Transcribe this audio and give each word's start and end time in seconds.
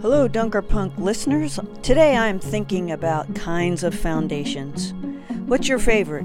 Hello, 0.00 0.26
Dunker 0.26 0.62
Punk 0.62 0.96
listeners. 0.96 1.60
Today 1.82 2.16
I'm 2.16 2.38
thinking 2.38 2.90
about 2.90 3.34
kinds 3.34 3.84
of 3.84 3.94
foundations. 3.94 4.94
What's 5.44 5.68
your 5.68 5.78
favorite? 5.78 6.24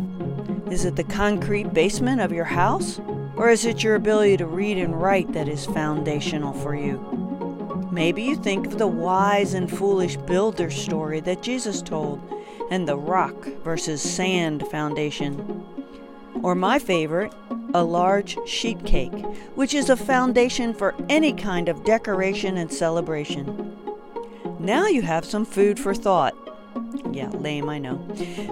Is 0.71 0.85
it 0.85 0.95
the 0.95 1.03
concrete 1.03 1.73
basement 1.73 2.21
of 2.21 2.31
your 2.31 2.45
house? 2.45 3.01
Or 3.35 3.49
is 3.49 3.65
it 3.65 3.83
your 3.83 3.95
ability 3.95 4.37
to 4.37 4.45
read 4.45 4.77
and 4.77 5.01
write 5.01 5.33
that 5.33 5.49
is 5.49 5.65
foundational 5.65 6.53
for 6.53 6.73
you? 6.73 7.89
Maybe 7.91 8.23
you 8.23 8.37
think 8.37 8.67
of 8.67 8.77
the 8.77 8.87
wise 8.87 9.53
and 9.53 9.69
foolish 9.69 10.15
builder 10.15 10.69
story 10.71 11.19
that 11.21 11.43
Jesus 11.43 11.81
told 11.81 12.21
and 12.69 12.87
the 12.87 12.97
rock 12.97 13.35
versus 13.65 14.01
sand 14.01 14.65
foundation. 14.67 15.80
Or 16.43 16.55
my 16.55 16.79
favorite, 16.79 17.33
a 17.73 17.83
large 17.83 18.37
sheet 18.47 18.83
cake, 18.85 19.25
which 19.55 19.73
is 19.73 19.89
a 19.89 19.95
foundation 19.95 20.73
for 20.73 20.95
any 21.09 21.33
kind 21.33 21.69
of 21.69 21.83
decoration 21.83 22.57
and 22.57 22.71
celebration. 22.71 23.77
Now 24.59 24.87
you 24.87 25.01
have 25.01 25.25
some 25.25 25.45
food 25.45 25.79
for 25.79 25.93
thought. 25.93 26.35
Yeah, 27.11 27.29
lame, 27.29 27.69
I 27.69 27.77
know. 27.77 27.99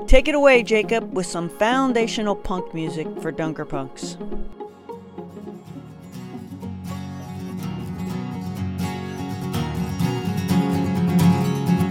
Take 0.07 0.27
it 0.27 0.35
away, 0.35 0.63
Jacob, 0.63 1.13
with 1.13 1.25
some 1.25 1.49
foundational 1.49 2.35
punk 2.35 2.73
music 2.73 3.07
for 3.21 3.31
Dunker 3.31 3.65
Punks. 3.65 4.17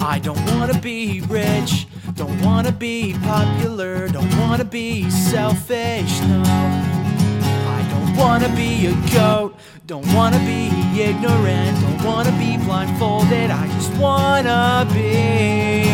I 0.00 0.20
don't 0.22 0.44
wanna 0.46 0.80
be 0.80 1.20
rich, 1.28 1.86
don't 2.14 2.40
wanna 2.42 2.72
be 2.72 3.14
popular, 3.22 4.08
don't 4.08 4.38
wanna 4.38 4.64
be 4.64 5.08
selfish, 5.10 6.20
no. 6.22 6.42
I 6.46 7.86
don't 7.90 8.16
wanna 8.16 8.48
be 8.54 8.86
a 8.86 8.94
goat, 9.12 9.56
don't 9.86 10.06
wanna 10.14 10.38
be 10.38 10.68
ignorant, 11.00 11.80
don't 11.80 12.02
wanna 12.04 12.32
be 12.32 12.56
blindfolded, 12.58 13.50
I 13.50 13.66
just 13.68 13.92
wanna 13.94 14.86
be 14.92 15.84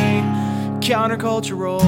countercultural. 0.80 1.82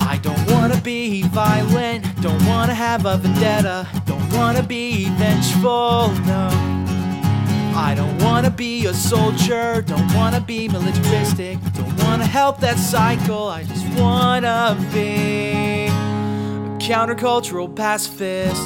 I 0.00 0.18
don't 0.22 0.50
wanna 0.50 0.80
be 0.80 1.22
violent, 1.22 2.04
don't 2.22 2.44
wanna 2.46 2.74
have 2.74 3.06
a 3.06 3.16
vendetta, 3.16 3.86
don't 4.06 4.32
wanna 4.32 4.62
be 4.62 5.06
vengeful, 5.10 6.12
no. 6.26 6.73
I 7.76 7.92
don't 7.96 8.22
wanna 8.22 8.50
be 8.50 8.86
a 8.86 8.94
soldier, 8.94 9.82
don't 9.82 10.14
wanna 10.14 10.40
be 10.40 10.68
militaristic, 10.68 11.58
don't 11.72 12.04
wanna 12.04 12.24
help 12.24 12.60
that 12.60 12.78
cycle, 12.78 13.48
I 13.48 13.64
just 13.64 13.86
wanna 13.98 14.76
be 14.92 15.86
a 15.86 15.90
countercultural 16.78 17.74
pacifist. 17.74 18.62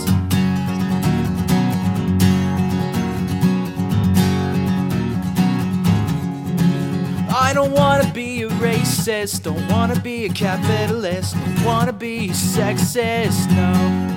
I 7.30 7.52
don't 7.54 7.72
wanna 7.72 8.12
be 8.12 8.42
a 8.42 8.48
racist, 8.60 9.44
don't 9.44 9.66
wanna 9.70 9.98
be 9.98 10.26
a 10.26 10.28
capitalist, 10.28 11.34
don't 11.34 11.64
wanna 11.64 11.94
be 11.94 12.28
sexist, 12.28 13.50
no. 13.52 14.16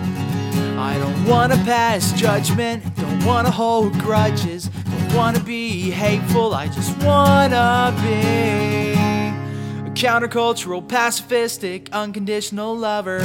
I 0.77 0.97
don't 0.97 1.25
wanna 1.25 1.55
pass 1.57 2.11
judgment, 2.11 2.83
don't 2.95 3.23
wanna 3.23 3.51
hold 3.51 3.93
grudges, 3.99 4.69
wanna 5.15 5.39
be 5.39 5.89
hateful, 5.91 6.53
I 6.53 6.67
just 6.67 6.97
wanna 7.03 7.93
be 8.01 8.93
a 8.93 9.91
countercultural, 9.93 10.87
pacifistic, 10.87 11.91
unconditional 11.91 12.77
lover. 12.77 13.21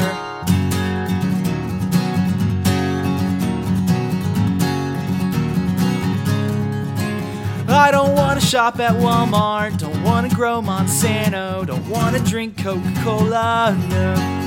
I 7.69 7.91
don't 7.91 8.15
wanna 8.15 8.41
shop 8.41 8.81
at 8.81 8.93
Walmart, 8.93 9.79
don't 9.79 10.03
wanna 10.03 10.29
grow 10.31 10.63
Monsanto, 10.63 11.67
don't 11.67 11.89
wanna 11.89 12.21
drink 12.21 12.63
Coca 12.63 12.93
Cola, 13.03 13.77
no. 13.91 14.46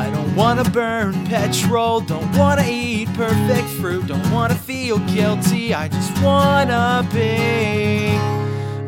I 0.00 0.08
don't 0.08 0.34
wanna 0.34 0.64
burn 0.64 1.12
petrol, 1.26 2.00
don't 2.00 2.34
wanna 2.34 2.64
eat 2.66 3.12
perfect 3.12 3.68
fruit, 3.68 4.06
don't 4.06 4.30
wanna 4.32 4.54
feel 4.54 4.98
guilty, 5.00 5.74
I 5.74 5.88
just 5.88 6.22
wanna 6.22 7.06
be 7.12 8.16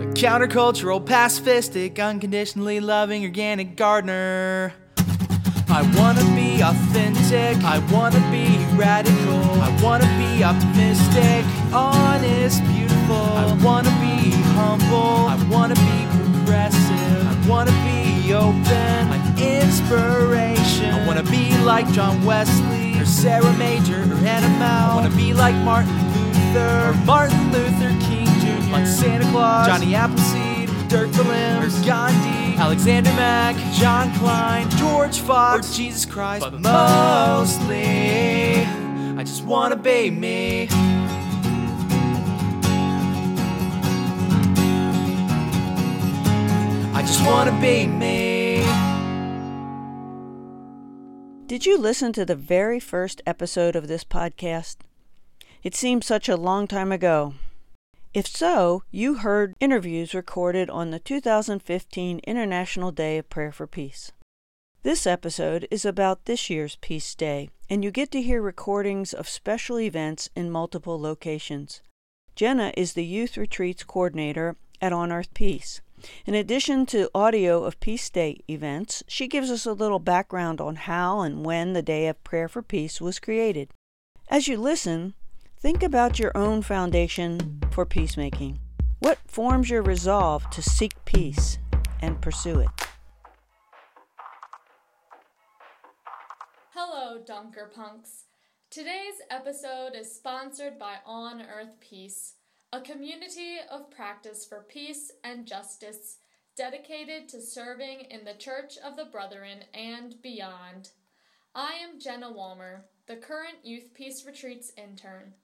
a 0.01 0.11
countercultural, 0.15 1.05
pacifistic, 1.05 1.99
unconditionally 2.01 2.81
loving 2.81 3.25
organic 3.25 3.77
gardener. 3.77 4.73
I 5.69 5.83
wanna 5.99 6.25
be 6.35 6.63
authentic, 6.63 7.63
I 7.63 7.79
wanna 7.93 8.21
be 8.31 8.47
radical, 8.75 9.61
I 9.61 9.69
wanna 9.83 10.09
be 10.17 10.43
optimistic, 10.43 11.45
honest, 11.75 12.65
beautiful. 12.73 13.17
I 13.17 13.59
wanna 13.63 13.91
be 14.01 14.31
humble, 14.57 15.27
I 15.29 15.37
wanna 15.51 15.75
be 15.75 16.07
progressive, 16.17 17.27
I 17.33 17.49
wanna 17.51 17.73
be 17.85 18.33
open, 18.33 19.13
an 19.13 19.32
inspiration. 19.39 20.95
I 20.95 21.07
wanna 21.07 21.23
be 21.23 21.57
like 21.59 21.91
John 21.93 22.25
Wesley, 22.25 22.99
or 22.99 23.07
Sarah 23.07 23.53
Major, 23.55 24.03
or 24.03 24.17
Anna 24.27 24.49
Mow. 24.59 24.93
I 24.93 24.95
wanna 24.95 25.17
be 25.17 25.33
like 25.35 25.55
Martin 25.65 25.95
Luther, 26.13 26.91
or 26.91 26.95
Martin 27.05 27.53
Luther 27.53 27.91
King 28.07 28.27
Jr., 28.41 28.71
like 28.71 28.87
Santa 28.87 29.25
Claus, 29.31 29.67
Johnny 29.67 29.95
Appleseed, 29.95 30.71
Dirk 30.89 31.11
Berlin, 31.13 31.63
or 31.63 31.69
Gandhi, 31.85 32.57
Alexander 32.59 33.13
Mack, 33.13 33.57
John 33.75 34.13
Kline, 34.19 34.69
George 34.71 35.21
Fox, 35.21 35.71
or 35.71 35.75
Jesus 35.75 36.05
Christ. 36.05 36.43
But 36.43 36.61
mostly, 36.61 38.67
I 39.17 39.23
just 39.25 39.45
wanna 39.45 39.77
be 39.77 40.11
me. 40.11 40.69
I 46.95 47.03
just 47.05 47.25
wanna 47.27 47.53
be 47.61 47.87
me. 47.87 48.32
Did 51.53 51.67
you 51.67 51.77
listen 51.77 52.15
to 52.15 52.25
the 52.25 52.35
very 52.35 52.81
first 52.81 53.21
episode 53.27 53.77
of 53.77 53.87
this 53.87 54.05
podcast? 54.05 54.77
It 55.63 55.75
seems 55.75 56.07
such 56.07 56.27
a 56.27 56.35
long 56.35 56.67
time 56.67 56.91
ago. 56.91 57.35
If 58.15 58.27
so, 58.27 58.85
you 58.91 59.17
heard 59.17 59.55
interviews 59.61 60.15
recorded 60.15 60.71
on 60.71 60.93
the 60.93 60.99
2015 60.99 62.21
International 62.21 62.91
Day 62.91 63.19
of 63.19 63.29
Prayer 63.29 63.53
for 63.53 63.67
Peace. 63.67 64.13
This 64.83 65.07
episode 65.07 65.69
is 65.71 65.85
about 65.85 66.25
this 66.25 66.49
year's 66.49 66.77
Peace 66.77 67.15
Day, 67.15 67.51
and 67.69 67.85
you 67.85 67.91
get 67.91 68.11
to 68.13 68.23
hear 68.23 68.41
recordings 68.41 69.13
of 69.13 69.29
special 69.29 69.79
events 69.79 70.31
in 70.35 70.51
multiple 70.51 70.99
locations. 70.99 71.83
Jenna 72.35 72.73
is 72.79 72.95
the 72.95 73.05
Youth 73.05 73.37
Retreats 73.37 73.85
Coordinator 73.85 74.57
at 74.81 74.95
On 74.95 75.13
Earth 75.13 75.35
Peace. 75.35 75.83
In 76.27 76.35
addition 76.35 76.87
to 76.87 77.11
audio 77.15 77.65
of 77.65 77.81
Peace 77.81 78.09
Day 78.11 78.41
events, 78.49 79.03
she 79.07 79.29
gives 79.29 79.51
us 79.51 79.67
a 79.67 79.73
little 79.73 79.99
background 79.99 80.61
on 80.61 80.77
how 80.77 81.21
and 81.21 81.45
when 81.45 81.73
the 81.73 81.83
Day 81.83 82.09
of 82.09 82.23
Prayer 82.25 82.49
for 82.49 82.63
Peace 82.63 83.01
was 83.01 83.19
created. 83.19 83.71
As 84.29 84.49
you 84.49 84.57
listen, 84.57 85.15
think 85.59 85.83
about 85.83 86.19
your 86.19 86.37
own 86.37 86.63
foundation 86.63 87.61
for 87.71 87.87
peacemaking. 87.87 88.59
What 88.99 89.19
forms 89.27 89.71
your 89.71 89.83
resolve 89.83 90.49
to 90.51 90.63
seek 90.63 91.05
peace 91.05 91.59
and 92.01 92.21
pursue 92.21 92.61
it? 92.61 92.69
Hello, 96.75 97.21
Dunker 97.25 97.71
Punks. 97.75 98.25
Today's 98.71 99.21
episode 99.31 99.95
is 99.95 100.15
sponsored 100.15 100.79
by 100.79 100.97
On 101.05 101.43
Earth 101.43 101.79
Peace, 101.81 102.35
a 102.75 102.81
community 102.81 103.57
of 103.71 103.91
practice 103.91 104.47
for 104.47 104.65
peace 104.67 105.13
and 105.25 105.47
justice 105.47 106.17
dedicated 106.57 107.29
to 107.29 107.39
serving 107.39 108.01
in 108.11 108.25
the 108.25 108.33
Church 108.33 108.79
of 108.83 108.97
the 108.97 109.05
Brethren 109.05 109.59
and 109.75 110.21
beyond. 110.23 110.89
I 111.55 111.75
am 111.75 112.01
Jenna 112.01 112.33
Walmer, 112.33 112.85
the 113.07 113.17
current 113.17 113.57
Youth 113.63 113.93
Peace 113.93 114.25
Retreats 114.25 114.73
intern. 114.79 115.35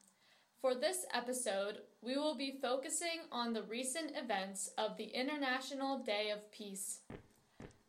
For 0.59 0.73
this 0.73 1.05
episode, 1.13 1.81
we 2.01 2.17
will 2.17 2.35
be 2.35 2.57
focusing 2.63 3.19
on 3.31 3.53
the 3.53 3.63
recent 3.63 4.13
events 4.15 4.71
of 4.79 4.97
the 4.97 5.11
International 5.15 5.99
Day 5.99 6.31
of 6.31 6.51
Peace. 6.51 7.01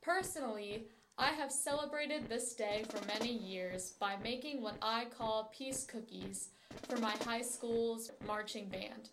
Personally, 0.03 0.85
I 1.17 1.29
have 1.29 1.50
celebrated 1.50 2.29
this 2.29 2.55
day 2.55 2.85
for 2.91 3.03
many 3.06 3.32
years 3.32 3.94
by 3.99 4.17
making 4.23 4.61
what 4.61 4.76
I 4.82 5.06
call 5.06 5.50
peace 5.56 5.87
cookies 5.87 6.50
for 6.88 6.99
my 6.99 7.14
high 7.25 7.43
school's 7.43 8.11
marching 8.26 8.69
band. 8.69 9.11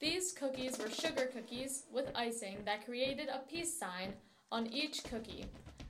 These 0.00 0.32
cookies 0.32 0.78
were 0.78 0.90
sugar 0.90 1.30
cookies 1.32 1.84
with 1.92 2.10
icing 2.14 2.58
that 2.64 2.84
created 2.84 3.28
a 3.28 3.48
peace 3.48 3.78
sign 3.78 4.12
on 4.52 4.66
each 4.66 5.02
cookie, 5.04 5.46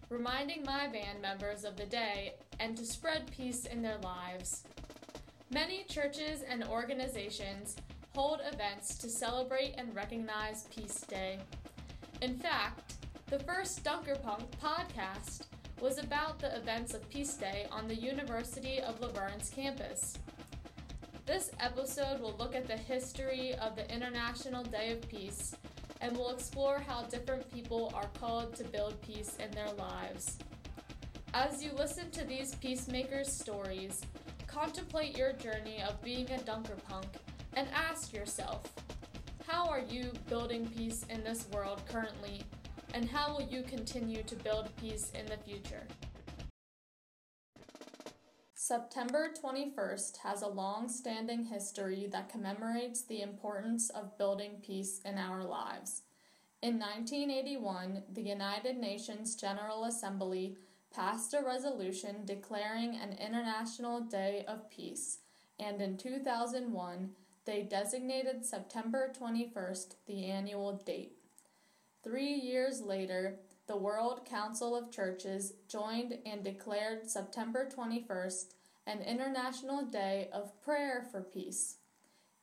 reminding 0.08 0.62
my 0.64 0.86
band 0.86 1.20
members 1.20 1.64
of 1.64 1.76
the 1.76 1.86
day 1.86 2.34
and 2.60 2.76
to 2.76 2.84
spread 2.84 3.30
peace 3.36 3.66
in 3.66 3.82
their 3.82 3.98
lives. 3.98 4.64
Many 5.50 5.84
churches 5.84 6.42
and 6.48 6.64
organizations 6.64 7.76
hold 8.14 8.40
events 8.52 8.96
to 8.98 9.08
celebrate 9.08 9.74
and 9.76 9.94
recognize 9.94 10.68
Peace 10.74 11.00
Day. 11.00 11.38
In 12.22 12.38
fact, 12.38 12.94
the 13.26 13.40
first 13.40 13.82
Dunkerpunk 13.82 14.46
podcast 14.62 15.42
was 15.80 15.98
about 15.98 16.38
the 16.38 16.56
events 16.56 16.94
of 16.94 17.08
Peace 17.10 17.34
Day 17.34 17.66
on 17.70 17.88
the 17.88 17.94
University 17.94 18.80
of 18.80 19.00
La 19.00 19.08
Verne's 19.08 19.50
campus. 19.50 20.16
This 21.26 21.50
episode 21.58 22.20
will 22.20 22.34
look 22.38 22.54
at 22.54 22.66
the 22.66 22.76
history 22.76 23.54
of 23.54 23.76
the 23.76 23.90
International 23.90 24.62
Day 24.62 24.92
of 24.92 25.08
Peace 25.08 25.54
and 26.02 26.14
will 26.14 26.28
explore 26.28 26.78
how 26.78 27.04
different 27.04 27.50
people 27.50 27.90
are 27.94 28.10
called 28.20 28.54
to 28.56 28.64
build 28.64 29.00
peace 29.00 29.34
in 29.42 29.50
their 29.52 29.72
lives. 29.72 30.36
As 31.32 31.64
you 31.64 31.70
listen 31.72 32.10
to 32.10 32.24
these 32.24 32.54
peacemakers' 32.56 33.32
stories, 33.32 34.02
contemplate 34.46 35.16
your 35.16 35.32
journey 35.32 35.82
of 35.88 36.02
being 36.02 36.26
a 36.30 36.36
Dunkerpunk 36.40 37.06
and 37.54 37.68
ask 37.74 38.12
yourself 38.12 38.70
how 39.46 39.66
are 39.66 39.80
you 39.80 40.12
building 40.28 40.66
peace 40.76 41.06
in 41.08 41.24
this 41.24 41.48
world 41.54 41.80
currently, 41.88 42.42
and 42.92 43.08
how 43.08 43.32
will 43.32 43.46
you 43.46 43.62
continue 43.62 44.22
to 44.24 44.36
build 44.36 44.68
peace 44.76 45.10
in 45.18 45.24
the 45.24 45.38
future? 45.38 45.84
September 48.74 49.30
21st 49.40 50.16
has 50.16 50.42
a 50.42 50.48
long 50.48 50.88
standing 50.88 51.44
history 51.44 52.08
that 52.10 52.28
commemorates 52.28 53.02
the 53.02 53.22
importance 53.22 53.88
of 53.90 54.18
building 54.18 54.60
peace 54.66 55.00
in 55.04 55.16
our 55.16 55.44
lives. 55.44 56.02
In 56.60 56.80
1981, 56.80 58.02
the 58.12 58.22
United 58.22 58.76
Nations 58.76 59.36
General 59.36 59.84
Assembly 59.84 60.56
passed 60.92 61.34
a 61.34 61.46
resolution 61.46 62.24
declaring 62.24 62.96
an 62.96 63.12
International 63.12 64.00
Day 64.00 64.44
of 64.48 64.68
Peace, 64.70 65.18
and 65.60 65.80
in 65.80 65.96
2001, 65.96 67.10
they 67.44 67.62
designated 67.62 68.44
September 68.44 69.12
21st 69.16 69.94
the 70.06 70.24
annual 70.24 70.82
date. 70.84 71.12
Three 72.02 72.34
years 72.34 72.82
later, 72.82 73.36
the 73.68 73.76
World 73.76 74.26
Council 74.28 74.76
of 74.76 74.90
Churches 74.90 75.52
joined 75.68 76.18
and 76.26 76.42
declared 76.42 77.08
September 77.08 77.68
21st 77.72 78.46
an 78.86 79.00
International 79.00 79.82
Day 79.82 80.28
of 80.32 80.60
Prayer 80.62 81.06
for 81.10 81.22
Peace. 81.22 81.76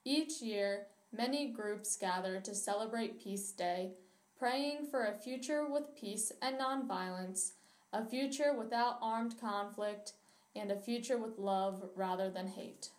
Each 0.04 0.42
year, 0.42 0.88
many 1.16 1.48
groups 1.48 1.96
gather 1.96 2.40
to 2.40 2.56
celebrate 2.56 3.24
Peace 3.24 3.52
Day, 3.52 3.92
praying 4.40 4.88
for 4.90 5.06
a 5.06 5.14
future 5.14 5.68
with 5.68 5.96
peace 5.96 6.32
and 6.42 6.58
nonviolence, 6.58 7.52
a 7.94 8.04
future 8.04 8.54
without 8.58 8.98
armed 9.02 9.40
conflict, 9.40 10.14
and 10.56 10.72
a 10.72 10.76
future 10.76 11.18
with 11.18 11.38
love 11.38 11.84
rather 11.96 12.30
than 12.30 12.48
hate. 12.48 12.90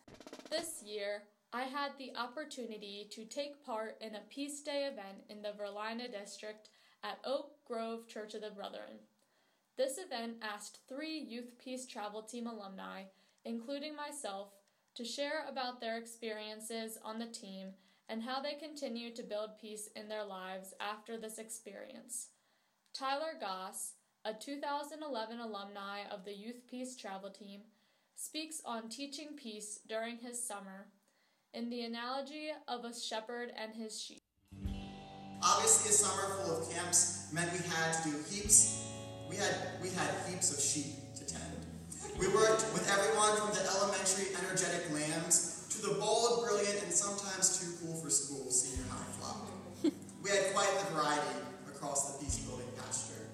This 0.50 0.82
year, 0.86 1.24
I 1.52 1.62
had 1.64 1.92
the 1.98 2.12
opportunity 2.16 3.08
to 3.10 3.24
take 3.24 3.64
part 3.66 3.98
in 4.00 4.14
a 4.14 4.22
Peace 4.30 4.62
Day 4.62 4.84
event 4.90 5.24
in 5.28 5.42
the 5.42 5.50
Virlina 5.50 6.10
district 6.10 6.70
at 7.02 7.18
Oak 7.24 7.50
Grove 7.66 8.06
Church 8.06 8.34
of 8.34 8.42
the 8.42 8.50
Brethren. 8.50 9.00
This 9.76 9.98
event 9.98 10.36
asked 10.42 10.78
three 10.88 11.18
Youth 11.18 11.58
Peace 11.62 11.86
Travel 11.86 12.22
Team 12.22 12.46
alumni, 12.46 13.02
including 13.44 13.96
myself, 13.96 14.48
to 14.94 15.04
share 15.04 15.46
about 15.48 15.80
their 15.80 15.96
experiences 15.96 16.98
on 17.02 17.18
the 17.18 17.26
team 17.26 17.68
and 18.08 18.22
how 18.22 18.40
they 18.40 18.54
continue 18.54 19.14
to 19.14 19.22
build 19.22 19.58
peace 19.60 19.88
in 19.96 20.08
their 20.08 20.24
lives 20.24 20.74
after 20.80 21.16
this 21.16 21.38
experience. 21.38 22.28
Tyler 22.92 23.34
Goss, 23.40 23.94
a 24.24 24.34
2011 24.34 25.40
alumni 25.40 26.00
of 26.10 26.24
the 26.24 26.34
Youth 26.34 26.66
Peace 26.68 26.94
Travel 26.94 27.30
Team, 27.30 27.62
speaks 28.14 28.60
on 28.64 28.88
teaching 28.88 29.28
peace 29.34 29.80
during 29.88 30.18
his 30.18 30.46
summer 30.46 30.88
in 31.54 31.70
the 31.70 31.82
analogy 31.82 32.50
of 32.68 32.84
a 32.84 32.94
shepherd 32.94 33.50
and 33.56 33.74
his 33.74 34.00
sheep. 34.00 34.22
Obviously, 35.42 35.90
a 35.90 35.92
summer 35.92 36.34
full 36.34 36.62
of 36.62 36.70
camps 36.70 37.28
meant 37.32 37.50
we 37.52 37.58
had 37.68 37.92
to 38.02 38.10
do 38.10 38.16
heaps. 38.30 38.86
We 39.28 39.36
had 39.36 39.54
we 39.82 39.88
had 39.88 40.08
heaps 40.28 40.52
of 40.52 40.62
sheep 40.62 40.94
to 41.16 41.26
tend. 41.26 41.71
We 42.18 42.28
worked 42.28 42.66
with 42.72 42.88
everyone 42.90 43.36
from 43.36 43.50
the 43.54 43.64
elementary 43.76 44.34
energetic 44.38 44.92
lambs 44.92 45.66
to 45.70 45.82
the 45.86 45.94
bold, 45.94 46.44
brilliant, 46.44 46.82
and 46.82 46.92
sometimes 46.92 47.58
too 47.58 47.72
cool 47.80 47.96
for 47.96 48.10
school 48.10 48.50
senior 48.50 48.84
high 48.90 49.10
flock. 49.18 49.48
We 50.22 50.30
had 50.30 50.52
quite 50.54 50.70
the 50.78 50.94
variety 50.94 51.38
across 51.66 52.12
the 52.12 52.24
peace 52.24 52.38
building 52.38 52.68
pasture. 52.78 53.26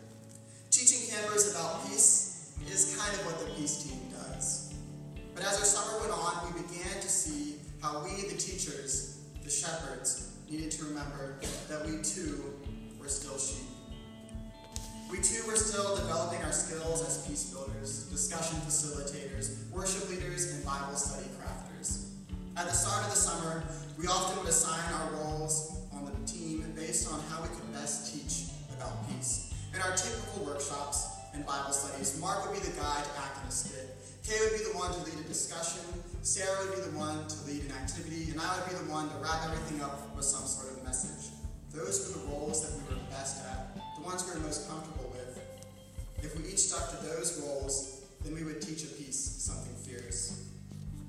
Teaching 0.71 1.11
campers 1.11 1.51
about 1.51 1.87
peace 1.89 2.55
is 2.67 2.97
kind 2.99 3.13
of 3.15 3.27
what 3.27 3.39
the 3.41 3.55
peace 3.61 3.85
team 3.85 4.01
does. 4.11 4.73
But 5.35 5.45
as 5.45 5.59
our 5.59 5.65
summer 5.65 6.01
went 6.01 6.13
on, 6.13 6.53
we 6.53 6.63
began 6.63 7.01
to 7.01 7.09
see 7.09 7.57
how 7.83 8.03
we, 8.05 8.29
the 8.29 8.37
teachers, 8.37 9.21
the 9.45 9.51
shepherds, 9.51 10.33
needed 10.51 10.71
to 10.73 10.85
remember 10.85 11.37
that 11.69 11.85
we 11.85 12.03
too 12.03 12.55
were 12.99 13.09
still 13.09 13.39
sheep. 13.39 13.69
We 15.11 15.17
too 15.25 15.43
were 15.47 15.57
still 15.57 15.97
developing 15.97 16.45
our 16.45 16.53
skills 16.53 17.01
as 17.01 17.27
peace 17.27 17.49
builders, 17.49 18.11
discussion 18.11 18.59
facilitators, 18.61 19.71
worship 19.71 20.09
leaders, 20.11 20.53
and 20.53 20.65
Bible 20.65 20.97
study 20.97 21.25
crafters. 21.41 22.13
At 22.59 22.67
the 22.67 22.75
start 22.75 23.05
of 23.05 23.11
the 23.11 23.17
summer, 23.17 23.65
we 23.97 24.07
often 24.07 24.39
would 24.39 24.49
assign 24.49 24.85
our 25.01 25.11
roles 25.13 25.81
on 25.95 26.05
the 26.05 26.13
team 26.29 26.61
based 26.77 27.11
on 27.11 27.21
how 27.31 27.41
we 27.41 27.49
could 27.49 27.73
best 27.73 28.13
teach 28.13 28.53
about 28.77 29.09
peace. 29.09 29.55
In 29.75 29.81
our 29.81 29.97
typical 29.97 30.45
workshops 30.45 31.09
and 31.33 31.47
Bible 31.47 31.73
studies, 31.73 32.21
Mark 32.21 32.45
would 32.45 32.61
be 32.61 32.61
the 32.61 32.77
guy 32.77 33.01
to 33.01 33.11
act 33.19 33.41
in 33.41 33.49
a 33.49 33.51
skit. 33.51 33.97
Kay 34.29 34.37
would 34.45 34.59
be 34.59 34.65
the 34.71 34.77
one 34.77 34.93
to 34.93 35.01
lead 35.09 35.25
a 35.25 35.27
discussion, 35.27 35.89
Sarah 36.21 36.67
would 36.67 36.75
be 36.77 36.83
the 36.83 36.99
one 36.99 37.27
to 37.27 37.37
lead 37.49 37.65
an 37.65 37.73
activity, 37.73 38.29
and 38.31 38.39
I 38.39 38.61
would 38.61 38.69
be 38.69 38.77
the 38.77 38.93
one 38.93 39.09
to 39.09 39.17
wrap 39.25 39.41
everything 39.49 39.81
up 39.81 40.15
with 40.15 40.27
some 40.27 40.45
sort 40.45 40.77
of 40.77 40.85
message. 40.85 41.33
Those 41.73 42.13
were 42.13 42.21
the 42.21 42.27
roles 42.29 42.61
that 42.61 42.77
we 42.77 42.95
were 42.95 43.01
best 43.09 43.41
at, 43.49 43.73
ones 44.09 44.25
we 44.25 44.41
were 44.41 44.47
most 44.47 44.71
comfortable 44.71 45.13
with. 45.13 45.37
If 46.25 46.33
we 46.35 46.49
each 46.49 46.73
stuck 46.73 46.89
to 46.97 47.05
those 47.05 47.45
roles, 47.45 48.09
then 48.25 48.35
we 48.35 48.43
would 48.43 48.63
teach 48.63 48.83
a 48.85 48.87
piece, 48.97 49.21
something 49.21 49.75
fierce. 49.85 50.49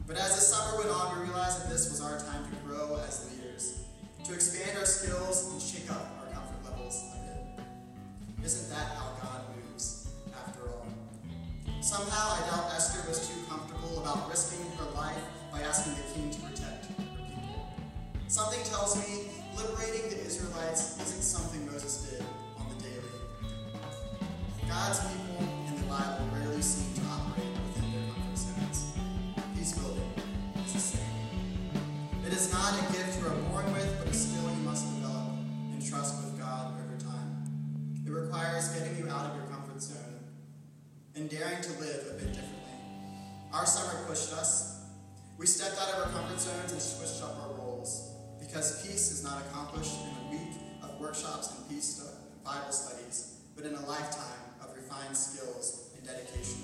But 0.06 0.18
as 0.18 0.36
the 0.36 0.42
summer 0.42 0.84
went 0.84 0.90
on, 0.92 1.18
we 1.18 1.24
realized 1.24 1.64
that 1.64 1.70
this 1.72 1.90
was 1.90 2.02
our 2.02 2.20
time 2.20 2.44
to 2.44 2.56
grow 2.68 3.00
as 3.08 3.24
leaders, 3.32 3.80
to 4.26 4.34
expand 4.34 4.78
our 4.78 4.86
skills 4.86 5.48
and 5.48 5.62
shake 5.62 5.90
up 5.90 6.12
our 6.20 6.28
comfort 6.36 6.60
levels 6.70 7.02
a 7.16 7.18
bit. 7.24 7.64
Isn't 8.44 8.70
that 8.70 8.92
how 9.00 9.16
God 9.24 9.48
moves, 9.56 10.10
after 10.36 10.68
all? 10.68 10.86
Somehow, 11.80 12.36
I 12.36 12.40
doubt 12.52 12.76
Esther 12.76 13.08
was 13.08 13.24
too 13.30 13.40
comfortable 13.48 14.04
about 14.04 14.28
risking 14.28 14.60
her 14.76 14.92
life 14.92 15.24
by 15.54 15.62
asking 15.62 15.96
the 15.96 16.04
king 16.20 16.32
to 16.32 16.40
protect 16.42 16.88
her 16.88 16.96
people. 17.00 17.64
Something 18.28 18.60
tells 18.66 19.00
me 19.00 19.32
liberating 19.56 20.10
the 20.12 20.20
Israelites 20.20 21.00
isn't 21.00 21.24
something 21.24 21.66
Moses 21.66 22.12
did. 22.12 22.26
God's 24.70 25.00
people 25.00 25.50
in 25.66 25.76
the 25.82 25.88
Bible 25.90 26.30
rarely 26.32 26.62
seem 26.62 26.94
to 26.94 27.02
operate 27.10 27.50
within 27.58 27.90
their 27.90 28.14
comfort 28.14 28.38
zones. 28.38 28.94
Peace 29.58 29.74
building 29.74 30.14
is 30.64 30.74
the 30.74 30.80
same. 30.80 32.22
It 32.28 32.34
is 32.34 32.54
not 32.54 32.78
a 32.78 32.94
gift 32.94 33.20
you 33.20 33.26
are 33.26 33.36
born 33.50 33.74
with, 33.74 33.90
but 33.98 34.08
a 34.08 34.14
skill 34.14 34.44
you 34.44 34.62
must 34.62 34.86
develop 34.94 35.34
and 35.74 35.82
trust 35.82 36.24
with 36.24 36.38
God 36.38 36.76
over 36.86 37.02
time. 37.02 37.50
It 38.06 38.12
requires 38.12 38.70
getting 38.70 38.96
you 38.96 39.10
out 39.10 39.26
of 39.26 39.36
your 39.38 39.48
comfort 39.48 39.82
zone 39.82 40.22
and 41.16 41.28
daring 41.28 41.62
to 41.64 41.72
live 41.82 42.06
a 42.12 42.14
bit 42.22 42.30
differently. 42.30 42.78
Our 43.52 43.66
summer 43.66 44.06
pushed 44.06 44.32
us. 44.34 44.86
We 45.40 45.48
stepped 45.48 45.82
out 45.82 45.96
of 45.96 46.06
our 46.06 46.12
comfort 46.14 46.40
zones 46.40 46.72
and 46.74 46.80
switched 46.80 47.24
up 47.24 47.42
our 47.42 47.58
roles 47.58 48.14
because 48.40 48.86
peace 48.86 49.10
is 49.10 49.24
not 49.24 49.42
accomplished 49.50 49.98
in 50.06 50.14
a 50.28 50.30
week 50.30 50.54
of 50.84 51.00
workshops 51.00 51.58
and 51.58 51.68
peace 51.68 52.06
Bible 52.46 52.72
studies, 52.72 53.42
but 53.56 53.66
in 53.66 53.74
a 53.74 53.86
lifetime 53.88 54.49
refined 54.90 55.16
skills 55.16 55.90
and 55.98 56.08
dedication. 56.08 56.62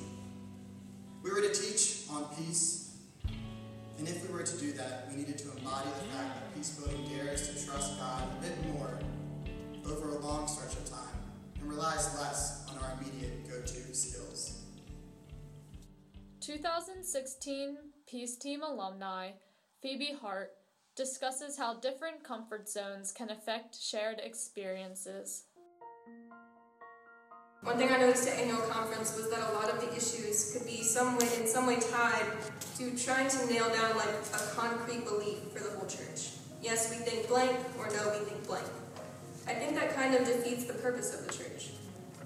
We 1.24 1.30
were 1.32 1.42
to 1.42 1.54
teach 1.54 2.04
on 2.10 2.26
peace, 2.36 2.98
and 3.98 4.08
if 4.08 4.28
we 4.28 4.34
were 4.34 4.44
to 4.44 4.58
do 4.58 4.72
that, 4.74 5.08
we 5.10 5.18
needed 5.18 5.38
to 5.40 5.52
embody 5.58 5.90
the 5.90 6.16
fact 6.16 6.36
that 6.36 6.56
peace 6.56 6.72
building 6.72 7.08
dares 7.08 7.48
to 7.48 7.66
trust 7.66 7.98
God 8.00 8.24
a 8.38 8.42
bit 8.42 8.74
more 8.74 9.00
over 9.86 10.10
a 10.10 10.20
long 10.20 10.48
stretch 10.48 10.74
of 10.74 10.90
time 10.90 11.00
and 11.60 11.70
relies 11.70 12.18
less 12.20 12.66
on 12.70 12.78
our 12.84 12.98
immediate 13.00 13.48
go 13.50 13.62
to 13.62 13.96
skills. 13.96 14.62
2016 16.42 17.78
Peace 18.08 18.38
Team 18.38 18.62
alumni 18.62 19.32
Phoebe 19.82 20.16
Hart 20.20 20.52
discusses 20.96 21.58
how 21.58 21.80
different 21.80 22.24
comfort 22.24 22.70
zones 22.70 23.12
can 23.12 23.30
affect 23.30 23.80
shared 23.80 24.20
experiences. 24.24 25.44
One 27.66 27.80
thing 27.80 27.90
I 27.90 27.98
noticed 27.98 28.28
at 28.28 28.38
annual 28.38 28.62
conference 28.70 29.18
was 29.18 29.32
that 29.32 29.40
a 29.50 29.54
lot 29.54 29.72
of 29.72 29.82
the 29.82 29.90
issues 29.98 30.54
could 30.54 30.68
be 30.68 30.84
some 30.84 31.18
way, 31.18 31.28
in 31.42 31.48
some 31.48 31.66
way 31.66 31.78
tied 31.78 32.28
to 32.78 32.96
trying 32.96 33.28
to 33.28 33.46
nail 33.48 33.74
down 33.74 33.98
like 33.98 34.14
a 34.36 34.56
concrete 34.56 35.04
belief 35.04 35.40
for 35.52 35.64
the 35.64 35.72
whole 35.72 35.88
church. 35.88 36.38
Yes, 36.62 36.92
we 36.92 36.98
think 36.98 37.28
blank, 37.28 37.58
or 37.80 37.90
no, 37.90 38.14
we 38.14 38.24
think 38.24 38.46
blank. 38.46 38.68
I 39.48 39.54
think 39.54 39.74
that 39.74 39.96
kind 39.96 40.14
of 40.14 40.28
defeats 40.28 40.66
the 40.66 40.76
purpose 40.76 41.16
of 41.16 41.26
the 41.26 41.34
church. 41.34 41.72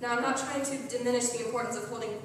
Now, 0.01 0.13
I'm 0.13 0.21
not 0.21 0.35
trying 0.35 0.65
to 0.65 0.97
diminish 0.97 1.29
the 1.29 1.45
importance 1.45 1.77
of 1.77 1.87
holding 1.87 2.19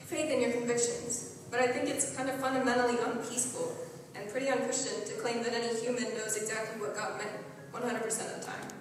faith 0.00 0.30
in 0.30 0.42
your 0.42 0.52
convictions, 0.52 1.38
but 1.50 1.60
I 1.60 1.68
think 1.68 1.88
it's 1.88 2.14
kind 2.14 2.28
of 2.28 2.38
fundamentally 2.38 2.98
unpeaceful 3.02 3.78
and 4.14 4.28
pretty 4.28 4.50
unchristian 4.50 5.08
to 5.08 5.14
claim 5.22 5.42
that 5.42 5.54
any 5.54 5.74
human 5.80 6.04
knows 6.18 6.36
exactly 6.36 6.78
what 6.78 6.94
God 6.94 7.16
meant 7.16 7.32
100% 7.72 8.04
of 8.04 8.40
the 8.40 8.46
time. 8.46 8.77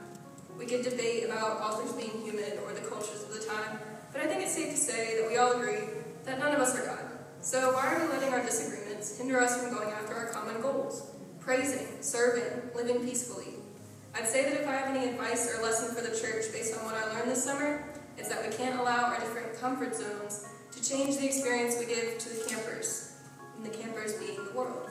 We 0.58 0.66
could 0.66 0.84
debate 0.84 1.26
about 1.26 1.62
authors 1.62 1.94
being 1.94 2.22
human 2.24 2.58
or 2.66 2.74
the 2.74 2.82
cultures 2.82 3.22
of 3.22 3.34
the 3.34 3.46
time, 3.46 3.80
But 4.12 4.22
I 4.22 4.26
think 4.26 4.42
it's 4.42 4.56
safe 4.56 4.72
to 4.72 4.78
say 4.78 5.22
that 5.22 5.30
we 5.30 5.38
all 5.38 5.52
agree 5.52 5.86
that 6.26 6.40
none 6.40 6.52
of 6.52 6.60
us 6.60 6.76
are 6.76 6.86
God. 6.86 7.00
So 7.42 7.74
why 7.74 7.94
are 7.94 8.02
we 8.02 8.08
letting 8.08 8.34
our 8.34 8.44
disagreements 8.44 9.18
hinder 9.18 9.40
us 9.40 9.62
from 9.62 9.74
going 9.74 9.92
after 9.92 10.16
our 10.16 10.26
common 10.32 10.60
goals? 10.62 11.12
Praising, 11.40 11.88
serving, 12.02 12.72
living 12.76 13.06
peacefully. 13.06 13.54
I'd 14.16 14.28
say 14.28 14.44
that 14.50 14.60
if 14.60 14.68
I 14.68 14.72
have 14.72 14.96
any 14.96 15.08
advice 15.08 15.54
or 15.54 15.62
lesson 15.62 15.94
for 15.94 16.02
the 16.02 16.18
church 16.18 16.52
based 16.52 16.76
on 16.76 16.84
what 16.86 16.96
I 16.96 17.14
learned 17.14 17.30
this 17.30 17.44
summer, 17.44 17.84
it's 18.18 18.30
that 18.30 18.44
we 18.44 18.56
can't 18.56 18.80
allow 18.80 19.06
our 19.06 19.20
different 19.20 19.60
comfort 19.60 19.96
zones 19.96 20.48
to 20.72 20.90
change 20.90 21.18
the 21.18 21.26
experience 21.28 21.76
we 21.78 21.86
give 21.86 22.18
to 22.18 22.30
the 22.30 22.50
campers, 22.50 23.14
and 23.56 23.64
the 23.64 23.70
campers 23.70 24.14
being 24.14 24.44
the 24.44 24.52
world. 24.58 24.90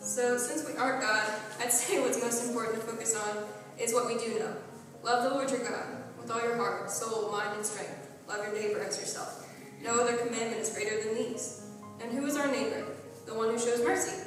So 0.00 0.36
since 0.38 0.68
we 0.68 0.76
aren't 0.76 1.02
God, 1.02 1.24
I'd 1.60 1.72
say 1.72 2.00
what's 2.00 2.20
most 2.20 2.48
important 2.48 2.80
to 2.80 2.86
focus 2.86 3.14
on 3.14 3.44
is 3.78 3.94
what 3.94 4.06
we 4.06 4.18
do 4.18 4.40
know. 4.40 4.56
Love 5.02 5.22
the 5.22 5.30
Lord 5.30 5.50
your 5.50 5.60
God 5.60 5.86
with 6.18 6.30
all 6.30 6.42
your 6.42 6.56
heart, 6.56 6.90
soul, 6.90 7.30
mind, 7.30 7.56
and 7.56 7.64
strength. 7.64 8.10
Love 8.28 8.44
your 8.44 8.54
neighbor 8.54 8.80
as 8.80 8.98
yourself. 8.98 9.46
No 9.82 10.00
other 10.00 10.16
commandment 10.16 10.60
is 10.60 10.72
greater 10.74 11.02
than 11.02 11.14
these. 11.14 11.66
And 12.00 12.12
who 12.12 12.26
is 12.26 12.36
our 12.36 12.48
neighbor? 12.48 12.84
The 13.26 13.34
one 13.34 13.50
who 13.50 13.58
shows 13.58 13.82
mercy. 13.84 14.24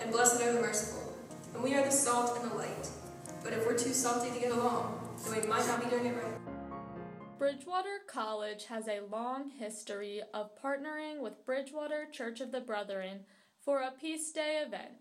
And 0.00 0.10
blessed 0.10 0.42
are 0.42 0.52
the 0.52 0.60
merciful. 0.60 1.14
And 1.54 1.62
we 1.62 1.74
are 1.74 1.84
the 1.84 1.90
salt 1.90 2.38
and 2.40 2.50
the 2.50 2.56
light. 2.56 2.88
But 3.44 3.52
if 3.52 3.64
we're 3.64 3.78
too 3.78 3.92
salty 3.92 4.30
to 4.30 4.40
get 4.40 4.52
along, 4.52 4.98
then 5.24 5.40
we 5.40 5.48
might 5.48 5.66
not 5.66 5.82
be 5.82 5.88
doing 5.88 6.06
it 6.06 6.14
right. 6.16 7.38
Bridgewater 7.38 8.00
College 8.08 8.66
has 8.66 8.88
a 8.88 9.00
long 9.10 9.50
history 9.50 10.22
of 10.34 10.50
partnering 10.62 11.20
with 11.20 11.44
Bridgewater 11.44 12.06
Church 12.10 12.40
of 12.40 12.52
the 12.52 12.60
Brethren 12.60 13.20
for 13.64 13.80
a 13.80 13.92
Peace 13.92 14.30
Day 14.32 14.62
event. 14.64 14.92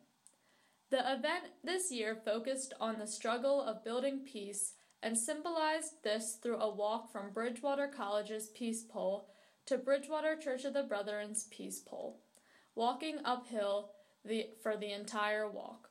The 0.90 1.00
event 1.00 1.46
this 1.64 1.92
year 1.92 2.16
focused 2.16 2.74
on 2.80 3.00
the 3.00 3.08
struggle 3.08 3.62
of 3.62 3.84
building 3.84 4.26
peace 4.26 4.74
and 5.04 5.18
symbolized 5.18 6.04
this 6.04 6.38
through 6.42 6.58
a 6.58 6.74
walk 6.74 7.12
from 7.12 7.32
Bridgewater 7.34 7.88
College's 7.88 8.50
Peace 8.50 8.84
Pole 8.84 9.28
to 9.66 9.78
Bridgewater 9.78 10.36
Church 10.36 10.64
of 10.66 10.74
the 10.74 10.84
Brethren's 10.84 11.46
Peace 11.46 11.80
Pole, 11.80 12.20
walking 12.76 13.20
uphill 13.26 13.92
the, 14.24 14.48
for 14.62 14.78
the 14.78 14.92
entire 14.92 15.50
walk. 15.50 15.90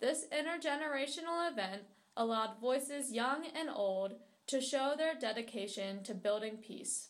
This 0.00 0.26
intergenerational 0.32 1.50
event 1.50 1.82
allowed 2.16 2.60
voices 2.60 3.12
young 3.12 3.46
and 3.54 3.70
old 3.70 4.14
to 4.48 4.60
show 4.60 4.94
their 4.96 5.14
dedication 5.14 6.02
to 6.04 6.14
building 6.14 6.56
peace. 6.56 7.08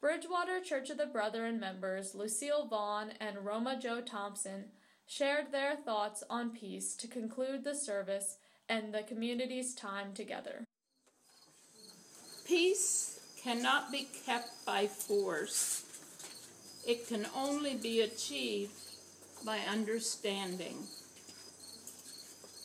Bridgewater 0.00 0.60
Church 0.60 0.90
of 0.90 0.98
the 0.98 1.06
Brethren 1.06 1.60
members 1.60 2.14
Lucille 2.14 2.66
Vaughn 2.66 3.12
and 3.20 3.44
Roma 3.44 3.78
Jo 3.80 4.00
Thompson 4.00 4.70
shared 5.06 5.52
their 5.52 5.76
thoughts 5.76 6.24
on 6.28 6.50
peace 6.50 6.96
to 6.96 7.06
conclude 7.06 7.62
the 7.62 7.74
service 7.74 8.38
and 8.68 8.92
the 8.92 9.02
community's 9.02 9.74
time 9.74 10.12
together. 10.14 10.64
Peace 12.46 13.20
cannot 13.42 13.90
be 13.90 14.08
kept 14.26 14.64
by 14.64 14.86
force. 14.86 15.84
It 16.86 17.08
can 17.08 17.26
only 17.36 17.74
be 17.74 18.00
achieved 18.00 18.72
by 19.44 19.58
understanding. 19.60 20.76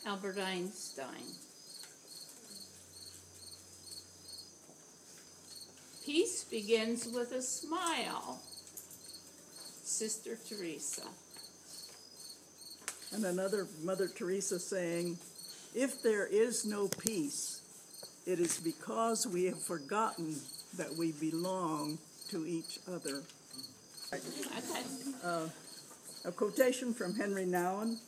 Albert 0.06 0.38
Einstein. 0.40 1.36
Peace 6.06 6.46
begins 6.46 7.06
with 7.06 7.34
a 7.34 7.42
smile. 7.42 8.40
Sister 9.84 10.38
Teresa. 10.48 11.04
And 13.14 13.26
another 13.26 13.68
Mother 13.84 14.08
Teresa 14.08 14.60
saying, 14.60 15.18
If 15.80 16.02
there 16.02 16.26
is 16.26 16.66
no 16.66 16.88
peace, 16.88 17.62
it 18.26 18.40
is 18.40 18.58
because 18.58 19.28
we 19.28 19.46
have 19.46 19.62
forgotten 19.62 20.36
that 20.76 20.96
we 20.98 21.12
belong 21.12 22.00
to 22.32 22.48
each 22.48 22.80
other. 22.92 23.22
Uh, 25.24 25.48
a 26.26 26.32
quotation 26.32 26.96
from 26.96 27.14
Henri 27.14 27.46
Nouwen 27.46 28.00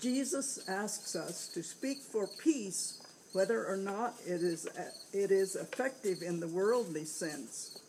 Jesus 0.00 0.60
asks 0.68 1.16
us 1.16 1.48
to 1.48 1.62
speak 1.64 1.98
for 1.98 2.28
peace 2.40 3.02
whether 3.32 3.66
or 3.66 3.76
not 3.76 4.14
it 4.24 4.44
is, 4.44 4.68
it 5.12 5.32
is 5.32 5.56
effective 5.56 6.22
in 6.22 6.38
the 6.38 6.46
worldly 6.46 7.04
sense. 7.04 7.80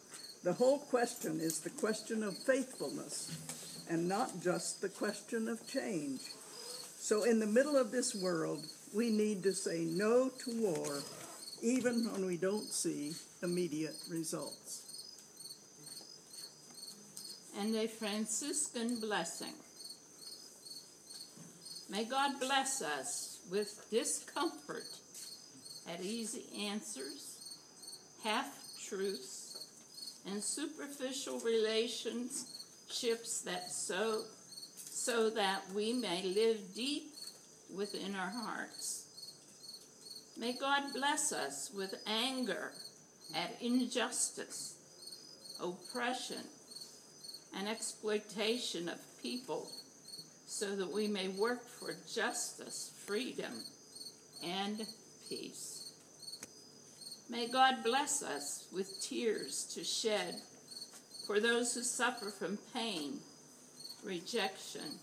The 0.44 0.54
whole 0.54 0.80
question 0.80 1.40
is 1.40 1.60
the 1.60 1.70
question 1.70 2.24
of 2.24 2.36
faithfulness 2.36 3.38
and 3.92 4.10
not 4.10 4.42
just 4.42 4.82
the 4.82 4.90
question 4.90 5.48
of 5.48 5.68
change. 5.68 6.22
So, 7.00 7.24
in 7.24 7.40
the 7.40 7.46
middle 7.46 7.78
of 7.78 7.92
this 7.92 8.16
world, 8.16 8.66
we 8.98 9.12
need 9.12 9.44
to 9.44 9.54
say 9.54 9.82
no 9.82 10.30
to 10.30 10.60
war, 10.60 11.04
even 11.62 12.12
when 12.12 12.26
we 12.26 12.36
don't 12.36 12.66
see 12.66 13.14
immediate 13.44 13.96
results. 14.10 14.82
And 17.60 17.76
a 17.76 17.88
Franciscan 17.88 19.00
blessing. 19.00 19.54
May 21.92 22.06
God 22.06 22.40
bless 22.40 22.82
us 22.82 23.38
with 23.52 23.86
discomfort 23.92 24.90
at 25.88 26.02
easy 26.02 26.46
answers, 26.68 27.56
half 28.24 28.48
truths, 28.84 29.68
and 30.26 30.44
superficial 30.44 31.40
relationships 31.42 33.42
that 33.46 33.72
so 33.72 34.24
so 34.74 35.30
that 35.30 35.62
we 35.74 35.94
may 35.94 36.24
live 36.24 36.58
deep 36.76 37.17
within 37.76 38.16
our 38.16 38.30
hearts. 38.30 39.06
May 40.38 40.54
God 40.54 40.84
bless 40.94 41.32
us 41.32 41.72
with 41.76 41.96
anger 42.06 42.72
at 43.36 43.58
injustice, 43.62 44.76
oppression, 45.62 46.44
and 47.58 47.68
exploitation 47.68 48.88
of 48.88 49.00
people 49.22 49.68
so 50.46 50.76
that 50.76 50.92
we 50.92 51.08
may 51.08 51.28
work 51.28 51.68
for 51.68 51.96
justice, 52.14 52.92
freedom, 53.06 53.52
and 54.44 54.86
peace. 55.28 55.92
May 57.30 57.48
God 57.48 57.84
bless 57.84 58.24
us 58.24 58.68
with 58.72 59.02
tears 59.02 59.66
to 59.76 59.84
shed 59.84 60.36
for 61.26 61.40
those 61.40 61.74
who 61.74 61.82
suffer 61.82 62.30
from 62.30 62.58
pain, 62.74 63.20
rejection, 64.04 65.00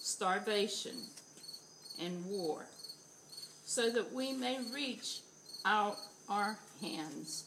starvation, 0.00 0.94
and 2.04 2.24
war, 2.26 2.66
so 3.64 3.90
that 3.90 4.12
we 4.12 4.32
may 4.32 4.58
reach 4.74 5.20
out 5.64 5.96
our 6.28 6.58
hands 6.80 7.44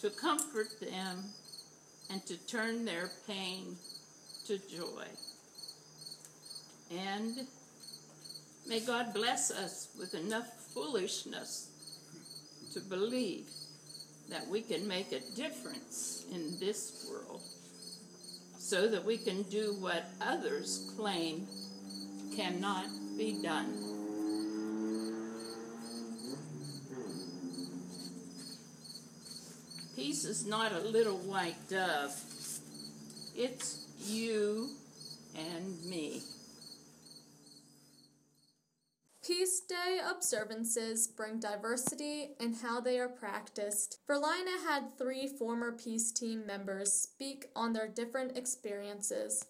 to 0.00 0.10
comfort 0.10 0.80
them 0.80 1.24
and 2.10 2.24
to 2.26 2.36
turn 2.46 2.84
their 2.84 3.10
pain 3.26 3.76
to 4.46 4.58
joy. 4.58 5.04
And 6.90 7.46
may 8.66 8.80
God 8.80 9.14
bless 9.14 9.50
us 9.50 9.88
with 9.98 10.14
enough 10.14 10.48
foolishness 10.74 11.68
to 12.72 12.80
believe 12.80 13.46
that 14.28 14.46
we 14.48 14.62
can 14.62 14.86
make 14.86 15.12
a 15.12 15.20
difference 15.36 16.24
in 16.32 16.58
this 16.58 17.06
world 17.10 17.42
so 18.58 18.88
that 18.88 19.04
we 19.04 19.18
can 19.18 19.42
do 19.44 19.76
what 19.80 20.04
others 20.20 20.92
claim 20.96 21.46
cannot 22.36 22.86
be 23.20 23.42
done. 23.42 23.66
Peace 29.94 30.24
is 30.24 30.46
not 30.46 30.72
a 30.72 30.78
little 30.78 31.18
white 31.18 31.68
dove. 31.68 32.18
It's 33.36 33.86
you 34.06 34.70
and 35.36 35.84
me. 35.84 36.22
Peace 39.22 39.60
Day 39.68 40.00
observances 40.10 41.06
bring 41.06 41.38
diversity 41.40 42.30
in 42.40 42.54
how 42.54 42.80
they 42.80 42.98
are 42.98 43.10
practiced. 43.10 43.98
Virlina 44.08 44.64
had 44.66 44.96
three 44.96 45.28
former 45.28 45.72
peace 45.72 46.10
team 46.10 46.46
members 46.46 46.94
speak 46.94 47.50
on 47.54 47.74
their 47.74 47.86
different 47.86 48.38
experiences. 48.38 49.44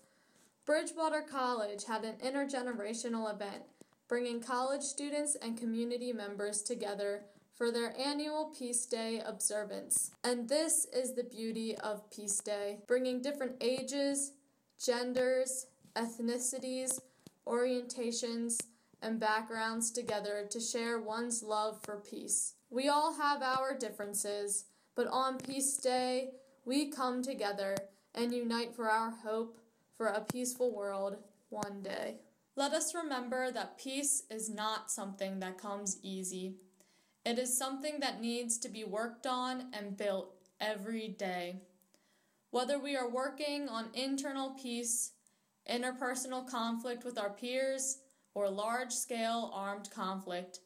Bridgewater 0.70 1.22
College 1.22 1.84
had 1.84 2.04
an 2.04 2.14
intergenerational 2.24 3.34
event, 3.34 3.64
bringing 4.06 4.40
college 4.40 4.82
students 4.82 5.34
and 5.42 5.58
community 5.58 6.12
members 6.12 6.62
together 6.62 7.24
for 7.56 7.72
their 7.72 7.92
annual 7.98 8.54
Peace 8.56 8.86
Day 8.86 9.20
observance. 9.26 10.12
And 10.22 10.48
this 10.48 10.86
is 10.94 11.14
the 11.16 11.24
beauty 11.24 11.76
of 11.78 12.08
Peace 12.12 12.38
Day, 12.38 12.78
bringing 12.86 13.20
different 13.20 13.56
ages, 13.60 14.34
genders, 14.80 15.66
ethnicities, 15.96 17.00
orientations, 17.48 18.60
and 19.02 19.18
backgrounds 19.18 19.90
together 19.90 20.46
to 20.52 20.60
share 20.60 21.00
one's 21.00 21.42
love 21.42 21.82
for 21.82 21.96
peace. 21.96 22.54
We 22.70 22.88
all 22.88 23.12
have 23.14 23.42
our 23.42 23.76
differences, 23.76 24.66
but 24.94 25.08
on 25.08 25.38
Peace 25.38 25.78
Day, 25.78 26.30
we 26.64 26.92
come 26.92 27.24
together 27.24 27.76
and 28.14 28.32
unite 28.32 28.72
for 28.72 28.88
our 28.88 29.10
hope 29.10 29.59
for 30.00 30.06
a 30.06 30.24
peaceful 30.32 30.74
world 30.74 31.18
one 31.50 31.82
day. 31.82 32.14
Let 32.56 32.72
us 32.72 32.94
remember 32.94 33.50
that 33.50 33.76
peace 33.76 34.22
is 34.30 34.48
not 34.48 34.90
something 34.90 35.40
that 35.40 35.58
comes 35.58 35.98
easy. 36.02 36.54
It 37.26 37.38
is 37.38 37.58
something 37.58 38.00
that 38.00 38.18
needs 38.18 38.56
to 38.60 38.70
be 38.70 38.82
worked 38.82 39.26
on 39.26 39.66
and 39.74 39.98
built 39.98 40.32
every 40.58 41.08
day. 41.08 41.56
Whether 42.50 42.78
we 42.78 42.96
are 42.96 43.10
working 43.10 43.68
on 43.68 43.90
internal 43.92 44.56
peace, 44.58 45.12
interpersonal 45.70 46.48
conflict 46.48 47.04
with 47.04 47.18
our 47.18 47.34
peers, 47.34 47.98
or 48.34 48.48
large 48.48 48.92
scale 48.92 49.50
armed 49.52 49.90
conflict, 49.90 50.60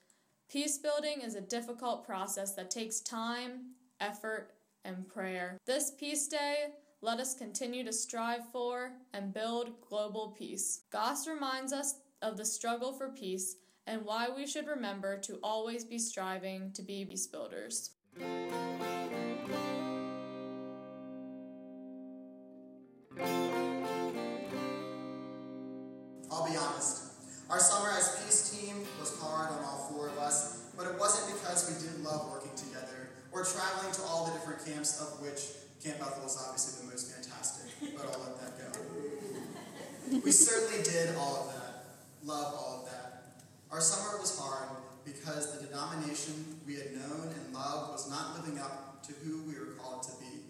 peace 0.49 0.79
building 0.79 1.23
is 1.23 1.35
a 1.35 1.41
difficult 1.41 2.07
process 2.07 2.55
that 2.55 2.71
takes 2.71 3.01
time, 3.01 3.73
effort, 4.01 4.53
and 4.85 5.09
prayer. 5.09 5.59
This 5.67 5.91
Peace 5.91 6.29
Day, 6.29 6.67
let 7.05 7.21
us 7.21 7.35
continue 7.35 7.85
to 7.85 7.93
strive 7.93 8.51
for 8.51 8.93
and 9.13 9.35
build 9.35 9.79
global 9.87 10.35
peace. 10.39 10.85
Goss 10.91 11.29
reminds 11.29 11.71
us 11.71 11.97
of 12.23 12.39
the 12.39 12.47
struggle 12.47 12.95
for 12.95 13.11
peace 13.11 13.57
and 13.87 14.07
why 14.07 14.29
we 14.35 14.47
should 14.47 14.67
remember 14.67 15.19
to 15.19 15.39
always 15.43 15.85
be 15.85 15.99
striving 15.99 16.73
to 16.73 16.81
be 16.81 17.05
peace 17.05 17.27
builders. 17.27 17.91
I'll 26.31 26.49
be 26.49 26.57
honest. 26.57 27.03
Our 27.51 27.61
summer 27.61 27.91
as 27.99 28.25
peace 28.25 28.59
team 28.59 28.77
was 28.99 29.15
hard 29.21 29.51
on 29.51 29.63
all 29.63 29.91
four 29.93 30.09
of 30.09 30.17
us, 30.17 30.71
but 30.75 30.87
it 30.87 30.99
wasn't 30.99 31.39
because 31.39 31.69
we 31.69 31.87
didn't 31.87 32.03
love 32.03 32.31
working 32.33 32.57
together 32.57 33.11
or 33.31 33.45
traveling 33.45 33.93
to 33.93 34.01
all 34.05 34.25
the 34.25 34.33
different 34.33 34.65
camps, 34.65 35.03
of 35.03 35.21
which 35.21 35.64
Camp 35.85 35.99
Bethel 35.99 36.25
is 36.25 36.39
obviously 36.41 36.87
the 36.87 36.91
most 36.91 37.13
fantastic, 37.13 37.71
but 37.95 38.07
I'll 38.07 38.21
let 38.21 38.41
that 38.41 38.73
go. 38.73 38.81
We 40.25 40.31
certainly 40.31 40.83
did 40.83 41.15
all 41.15 41.45
of 41.45 41.55
that, 41.55 41.85
love 42.25 42.55
all 42.55 42.81
of 42.81 42.91
that. 42.91 43.43
Our 43.71 43.83
summer 43.83 44.19
was 44.19 44.39
hard 44.39 44.71
because 45.05 45.59
the 45.59 45.67
denomination 45.67 46.59
we 46.67 46.77
had 46.77 46.93
known 46.93 47.35
and 47.35 47.53
loved 47.53 47.93
was 47.93 48.09
not 48.09 48.35
living 48.41 48.59
up 48.59 49.03
to 49.05 49.13
who 49.13 49.43
we 49.43 49.59
were 49.59 49.75
called 49.77 50.03
to 50.05 50.13
be. 50.21 50.41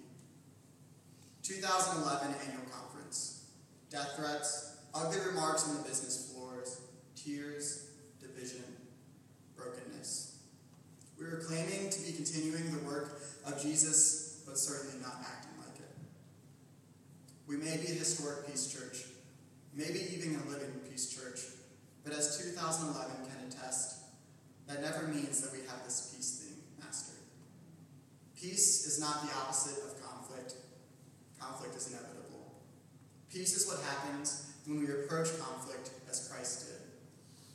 2011 1.42 2.28
annual 2.46 2.64
conference. 2.70 3.50
Death 3.90 4.12
threats, 4.16 4.76
ugly 4.94 5.18
remarks 5.26 5.68
on 5.68 5.78
the 5.78 5.82
business 5.82 6.32
floors, 6.32 6.80
tears, 7.16 7.88
division, 8.20 8.62
brokenness. 9.56 10.38
We 11.18 11.24
were 11.24 11.42
claiming 11.44 11.90
to 11.90 12.00
be 12.02 12.12
continuing 12.12 12.70
the 12.70 12.86
work 12.86 13.20
of 13.44 13.60
Jesus, 13.60 14.23
but 14.54 14.60
certainly 14.60 15.02
not 15.02 15.18
acting 15.26 15.50
like 15.58 15.74
it. 15.82 15.90
We 17.48 17.56
may 17.56 17.74
be 17.76 17.90
a 17.90 17.98
historic 17.98 18.46
peace 18.46 18.70
church, 18.70 19.02
maybe 19.74 19.98
even 20.14 20.38
a 20.46 20.48
living 20.48 20.78
peace 20.88 21.10
church, 21.10 21.40
but 22.04 22.12
as 22.12 22.38
2011 22.38 23.26
can 23.26 23.48
attest, 23.48 24.14
that 24.68 24.80
never 24.80 25.08
means 25.08 25.40
that 25.40 25.50
we 25.50 25.66
have 25.66 25.82
this 25.82 26.14
peace 26.14 26.38
thing 26.38 26.62
mastered. 26.78 27.18
Peace 28.40 28.86
is 28.86 29.00
not 29.00 29.26
the 29.26 29.34
opposite 29.34 29.82
of 29.90 30.00
conflict. 30.06 30.54
Conflict 31.40 31.74
is 31.74 31.88
inevitable. 31.88 32.62
Peace 33.32 33.56
is 33.56 33.66
what 33.66 33.82
happens 33.82 34.54
when 34.66 34.78
we 34.78 34.86
approach 34.86 35.36
conflict 35.40 35.90
as 36.08 36.28
Christ 36.28 36.68
did. 36.68 36.78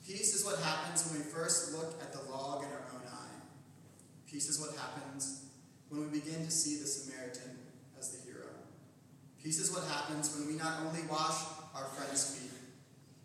Peace 0.05 0.35
is 0.35 0.43
what 0.43 0.59
happens 0.59 1.07
when 1.07 1.19
we 1.19 1.23
first 1.23 1.71
look 1.71 1.95
at 2.01 2.11
the 2.11 2.29
log 2.29 2.61
in 2.61 2.69
our 2.69 2.83
own 2.93 3.07
eye. 3.07 3.39
Peace 4.27 4.49
is 4.49 4.59
what 4.59 4.75
happens 4.75 5.45
when 5.89 6.01
we 6.01 6.19
begin 6.19 6.45
to 6.45 6.51
see 6.51 6.79
the 6.79 6.87
Samaritan 6.87 7.57
as 7.99 8.11
the 8.11 8.31
hero. 8.31 8.45
Peace 9.43 9.59
is 9.59 9.71
what 9.71 9.83
happens 9.85 10.35
when 10.35 10.47
we 10.47 10.53
not 10.53 10.81
only 10.85 11.01
wash 11.09 11.43
our 11.75 11.85
friends' 11.97 12.35
feet, 12.35 12.51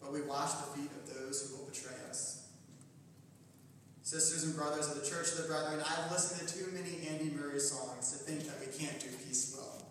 but 0.01 0.13
we 0.13 0.23
wash 0.23 0.53
the 0.53 0.81
feet 0.81 0.91
of 0.91 1.15
those 1.15 1.49
who 1.49 1.57
will 1.57 1.71
betray 1.71 1.97
us. 2.09 2.49
Sisters 4.03 4.45
and 4.45 4.57
brothers 4.57 4.89
of 4.89 5.01
the 5.01 5.09
Church 5.09 5.33
of 5.33 5.43
the 5.43 5.49
Brethren, 5.49 5.81
I've 5.81 6.13
listened 6.13 6.47
to 6.47 6.55
too 6.55 6.71
many 6.73 7.09
Andy 7.09 7.35
Murray 7.35 7.59
songs 7.59 8.13
to 8.13 8.19
think 8.19 8.45
that 8.47 8.61
we 8.61 8.67
can't 8.67 9.01
do 9.01 9.09
peace 9.27 9.57
well. 9.57 9.83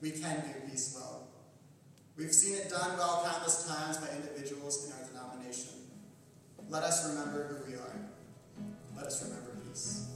We 0.00 0.10
can 0.10 0.40
do 0.40 0.70
peace 0.70 0.96
well. 0.98 1.28
We've 2.16 2.32
seen 2.32 2.56
it 2.56 2.70
done 2.70 2.96
well 2.96 3.22
countless 3.26 3.66
times 3.66 3.98
by 3.98 4.08
individuals 4.16 4.86
in 4.86 4.92
our 4.92 5.08
denomination. 5.08 5.72
Let 6.68 6.84
us 6.84 7.08
remember 7.08 7.44
who 7.44 7.70
we 7.70 7.76
are. 7.76 7.96
Let 8.96 9.06
us 9.06 9.22
remember 9.24 9.50
peace. 9.68 10.13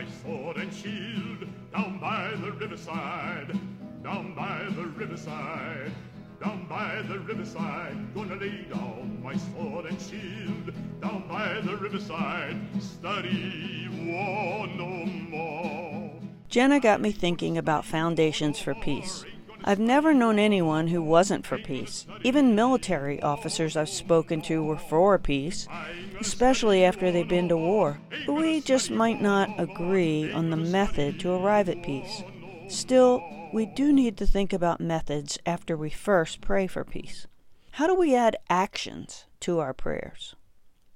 My 0.00 0.06
sword 0.22 0.56
and 0.56 0.72
shield 0.72 1.46
down 1.72 1.98
by 1.98 2.30
the 2.40 2.52
riverside, 2.52 3.58
down 4.02 4.34
by 4.34 4.64
the 4.74 4.84
riverside, 4.84 5.92
down 6.42 6.66
by 6.68 7.02
the 7.02 7.18
riverside. 7.18 8.14
Gonna 8.14 8.36
lay 8.36 8.62
down 8.72 9.20
my 9.22 9.36
sword 9.36 9.86
and 9.86 10.00
shield 10.00 10.72
down 11.02 11.24
by 11.28 11.60
the 11.60 11.76
riverside. 11.76 12.56
Study 12.80 13.88
war 14.06 14.66
no 14.68 15.04
more. 15.28 16.12
Jenna 16.48 16.80
got 16.80 17.02
me 17.02 17.12
thinking 17.12 17.58
about 17.58 17.84
foundations 17.84 18.58
for 18.58 18.74
peace. 18.74 19.24
I've 19.64 19.78
never 19.78 20.14
known 20.14 20.38
anyone 20.38 20.88
who 20.88 21.02
wasn't 21.02 21.46
for 21.46 21.58
peace. 21.58 22.06
Even 22.22 22.54
military 22.54 23.20
officers 23.22 23.76
I've 23.76 23.88
spoken 23.88 24.40
to 24.42 24.62
were 24.62 24.78
for 24.78 25.18
peace, 25.18 25.66
especially 26.20 26.84
after 26.84 27.12
they've 27.12 27.28
been 27.28 27.48
to 27.48 27.56
war. 27.56 28.00
But 28.26 28.34
we 28.34 28.60
just 28.60 28.90
might 28.90 29.20
not 29.20 29.50
agree 29.58 30.32
on 30.32 30.50
the 30.50 30.56
method 30.56 31.20
to 31.20 31.32
arrive 31.32 31.68
at 31.68 31.82
peace. 31.82 32.22
Still, 32.68 33.22
we 33.52 33.66
do 33.66 33.92
need 33.92 34.16
to 34.18 34.26
think 34.26 34.52
about 34.52 34.80
methods 34.80 35.38
after 35.44 35.76
we 35.76 35.90
first 35.90 36.40
pray 36.40 36.66
for 36.66 36.84
peace. 36.84 37.26
How 37.72 37.86
do 37.86 37.94
we 37.94 38.14
add 38.14 38.36
actions 38.48 39.26
to 39.40 39.58
our 39.58 39.74
prayers? 39.74 40.34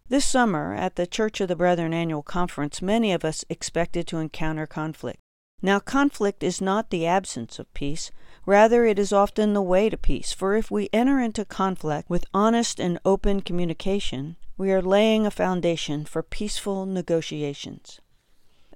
This 0.09 0.25
summer, 0.25 0.75
at 0.75 0.97
the 0.97 1.07
Church 1.07 1.41
of 1.41 1.49
the 1.49 1.57
Brethren 1.57 1.95
annual 1.95 2.23
conference, 2.23 2.83
many 2.83 3.13
of 3.13 3.25
us 3.25 3.45
expected 3.49 4.07
to 4.09 4.19
encounter 4.19 4.67
conflict. 4.67 5.19
Now, 5.63 5.81
conflict 5.81 6.43
is 6.43 6.61
not 6.61 6.91
the 6.91 7.07
absence 7.07 7.59
of 7.59 7.73
peace, 7.73 8.11
rather, 8.47 8.85
it 8.85 8.99
is 8.99 9.13
often 9.13 9.53
the 9.53 9.63
way 9.63 9.89
to 9.89 9.97
peace, 9.97 10.33
for 10.33 10.57
if 10.57 10.71
we 10.71 10.89
enter 10.93 11.21
into 11.21 11.45
conflict 11.45 12.09
with 12.11 12.25
honest 12.33 12.79
and 12.79 12.99
open 13.05 13.41
communication, 13.41 14.37
we 14.57 14.71
are 14.73 14.83
laying 14.83 15.27
a 15.27 15.31
foundation 15.31 16.05
for 16.05 16.23
peaceful 16.23 16.87
negotiations. 16.87 18.01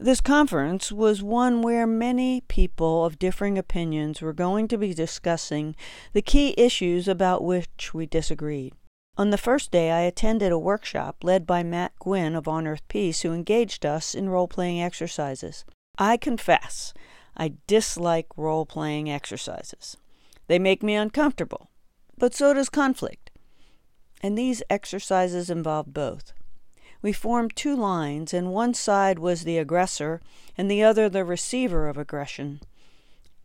This 0.01 0.21
conference 0.21 0.93
was 0.93 1.23
one 1.25 1.61
where 1.61 1.87
many 1.87 2.43
people 2.43 3.05
of 3.05 3.19
differing 3.19 3.59
opinions 3.59 4.23
were 4.23 4.33
going 4.33 4.69
to 4.69 4.79
be 4.79 4.95
discussing 4.95 5.75
the 6.13 6.23
key 6.23 6.55
issues 6.57 7.09
about 7.09 7.43
which 7.43 7.93
we 7.93 8.07
disagreed. 8.07 8.75
On 9.17 9.31
the 9.31 9.37
first 9.37 9.73
day, 9.73 9.91
I 9.91 10.03
attended 10.03 10.53
a 10.53 10.59
workshop 10.59 11.25
led 11.25 11.45
by 11.45 11.65
Matt 11.65 11.93
Guynn 12.01 12.37
of 12.37 12.47
On 12.47 12.69
Earth 12.69 12.87
Peace, 12.87 13.23
who 13.23 13.33
engaged 13.33 13.85
us 13.85 14.15
in 14.15 14.29
role 14.29 14.47
playing 14.47 14.81
exercises. 14.81 15.65
I 15.99 16.17
confess, 16.17 16.95
I 17.39 17.55
dislike 17.67 18.27
role 18.37 18.67
playing 18.67 19.11
exercises. 19.11 19.97
They 20.49 20.59
make 20.59 20.83
me 20.83 20.95
uncomfortable, 20.95 21.71
but 22.17 22.35
so 22.35 22.53
does 22.53 22.69
conflict. 22.69 23.31
And 24.23 24.37
these 24.37 24.63
exercises 24.69 25.49
involved 25.49 25.95
both. 25.95 26.33
We 27.01 27.13
formed 27.13 27.55
two 27.55 27.77
lines, 27.77 28.35
and 28.35 28.53
one 28.53 28.75
side 28.75 29.21
was 29.21 29.45
the 29.45 29.59
aggressor, 29.59 30.21
and 30.57 30.69
the 30.69 30.83
other 30.83 31.09
the 31.09 31.25
receiver 31.25 31.87
of 31.87 31.97
aggression. 31.97 32.61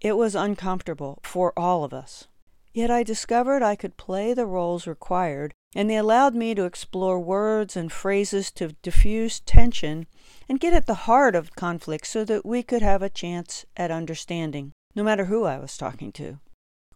It 0.02 0.18
was 0.18 0.34
uncomfortable 0.34 1.20
for 1.22 1.54
all 1.56 1.84
of 1.84 1.94
us. 1.94 2.28
Yet 2.74 2.90
I 2.90 3.04
discovered 3.04 3.62
I 3.62 3.76
could 3.76 3.96
play 3.96 4.34
the 4.34 4.48
roles 4.48 4.88
required, 4.88 5.54
and 5.76 5.90
they 5.90 5.98
allowed 5.98 6.36
me 6.36 6.54
to 6.56 6.66
explore 6.66 7.20
words 7.20 7.76
and 7.76 7.92
phrases 7.92 8.52
to 8.52 8.76
diffuse 8.82 9.40
tension 9.40 10.06
and 10.48 10.60
get 10.60 10.74
at 10.74 10.86
the 10.86 11.06
heart 11.06 11.36
of 11.36 11.56
conflict 11.56 12.06
so 12.08 12.24
that 12.26 12.46
we 12.46 12.62
could 12.62 12.82
have 12.82 13.02
a 13.02 13.10
chance 13.10 13.66
at 13.76 13.92
understanding, 13.92 14.72
no 14.96 15.04
matter 15.04 15.26
who 15.26 15.44
I 15.46 15.58
was 15.58 15.78
talking 15.78 16.12
to. 16.14 16.40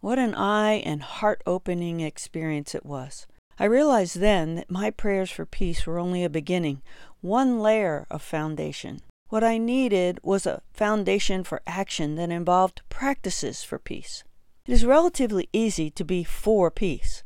What 0.00 0.18
an 0.18 0.34
eye 0.34 0.74
and 0.74 1.02
heart 1.02 1.42
opening 1.46 2.00
experience 2.00 2.74
it 2.74 2.86
was. 2.86 3.26
I 3.58 3.64
realized 3.64 4.20
then 4.20 4.54
that 4.54 4.70
my 4.70 4.90
prayers 4.90 5.30
for 5.30 5.44
peace 5.44 5.84
were 5.84 5.98
only 5.98 6.22
a 6.22 6.30
beginning, 6.30 6.82
one 7.20 7.58
layer 7.58 8.06
of 8.08 8.22
foundation. 8.22 9.00
What 9.28 9.42
I 9.42 9.58
needed 9.58 10.20
was 10.22 10.46
a 10.46 10.62
foundation 10.72 11.42
for 11.42 11.62
action 11.66 12.14
that 12.14 12.30
involved 12.30 12.82
practices 12.88 13.64
for 13.64 13.78
peace. 13.78 14.22
It 14.66 14.72
is 14.72 14.84
relatively 14.84 15.48
easy 15.52 15.90
to 15.90 16.04
be 16.04 16.22
for 16.22 16.70
peace, 16.70 17.24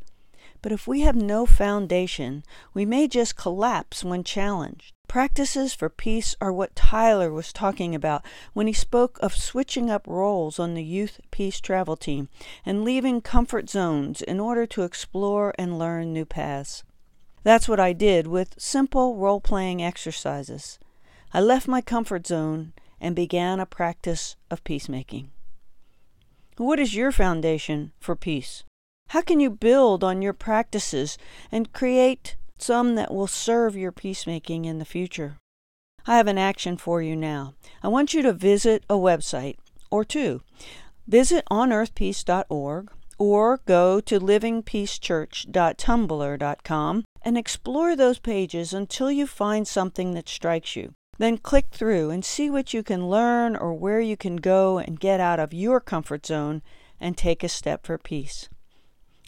but 0.62 0.72
if 0.72 0.87
we 0.87 1.01
have 1.01 1.16
no 1.16 1.44
foundation, 1.44 2.44
we 2.72 2.87
may 2.87 3.09
just 3.09 3.37
collapse 3.37 4.05
when 4.05 4.25
challenged. 4.25 4.94
Practices 5.09 5.75
for 5.75 5.90
peace 5.90 6.35
are 6.40 6.53
what 6.53 6.75
Tyler 6.75 7.31
was 7.31 7.53
talking 7.53 7.94
about 7.94 8.25
when 8.55 8.66
he 8.66 8.72
spoke 8.72 9.18
of 9.20 9.37
switching 9.37 9.90
up 9.90 10.07
roles 10.07 10.59
on 10.59 10.72
the 10.72 10.83
youth 10.83 11.20
peace 11.31 11.61
travel 11.61 11.96
team 11.96 12.31
and 12.64 12.85
leaving 12.85 13.20
comfort 13.20 13.68
zones 13.68 14.22
in 14.22 14.40
order 14.40 14.64
to 14.64 14.85
explore 14.85 15.53
and 15.59 15.79
learn 15.79 16.12
new 16.12 16.25
paths. 16.25 16.83
That's 17.42 17.68
what 17.68 17.81
I 17.81 17.92
did 17.92 18.27
with 18.27 18.55
simple 18.59 19.16
role 19.16 19.40
playing 19.40 19.83
exercises. 19.83 20.79
I 21.35 21.40
left 21.40 21.68
my 21.68 21.81
comfort 21.83 22.27
zone 22.27 22.72
and 23.01 23.16
began 23.16 23.59
a 23.59 23.66
practice 23.66 24.37
of 24.51 24.64
peacemaking. 24.64 25.31
What 26.57 26.79
is 26.79 26.94
your 26.94 27.11
foundation 27.11 27.92
for 27.98 28.14
peace? 28.14 28.62
How 29.12 29.20
can 29.20 29.38
you 29.40 29.51
build 29.51 30.03
on 30.03 30.22
your 30.22 30.33
practices 30.33 31.18
and 31.51 31.70
create 31.75 32.37
some 32.57 32.94
that 32.94 33.12
will 33.12 33.27
serve 33.27 33.77
your 33.77 33.92
peacemaking 33.92 34.64
in 34.64 34.79
the 34.79 34.87
future? 34.87 35.37
I 36.07 36.16
have 36.16 36.29
an 36.29 36.38
action 36.38 36.79
for 36.79 37.03
you 37.03 37.14
now. 37.14 37.53
I 37.83 37.88
want 37.88 38.14
you 38.14 38.22
to 38.22 38.33
visit 38.33 38.85
a 38.88 38.94
website 38.94 39.57
or 39.90 40.03
two. 40.03 40.40
Visit 41.07 41.44
onearthpeace.org 41.51 42.90
or 43.18 43.61
go 43.66 44.01
to 44.01 44.18
livingpeacechurch.tumblr.com 44.18 47.05
and 47.20 47.37
explore 47.37 47.94
those 47.94 48.18
pages 48.18 48.72
until 48.72 49.12
you 49.12 49.27
find 49.27 49.68
something 49.68 50.14
that 50.14 50.31
strikes 50.31 50.75
you. 50.75 50.94
Then 51.18 51.37
click 51.37 51.66
through 51.70 52.09
and 52.09 52.25
see 52.25 52.48
what 52.48 52.72
you 52.72 52.83
can 52.83 53.11
learn 53.11 53.57
or 53.57 53.75
where 53.75 54.01
you 54.01 54.16
can 54.16 54.37
go 54.37 54.79
and 54.79 54.98
get 54.98 55.20
out 55.20 55.38
of 55.38 55.53
your 55.53 55.81
comfort 55.81 56.25
zone 56.25 56.62
and 56.98 57.14
take 57.14 57.44
a 57.44 57.51
step 57.51 57.85
for 57.85 57.98
peace. 57.98 58.48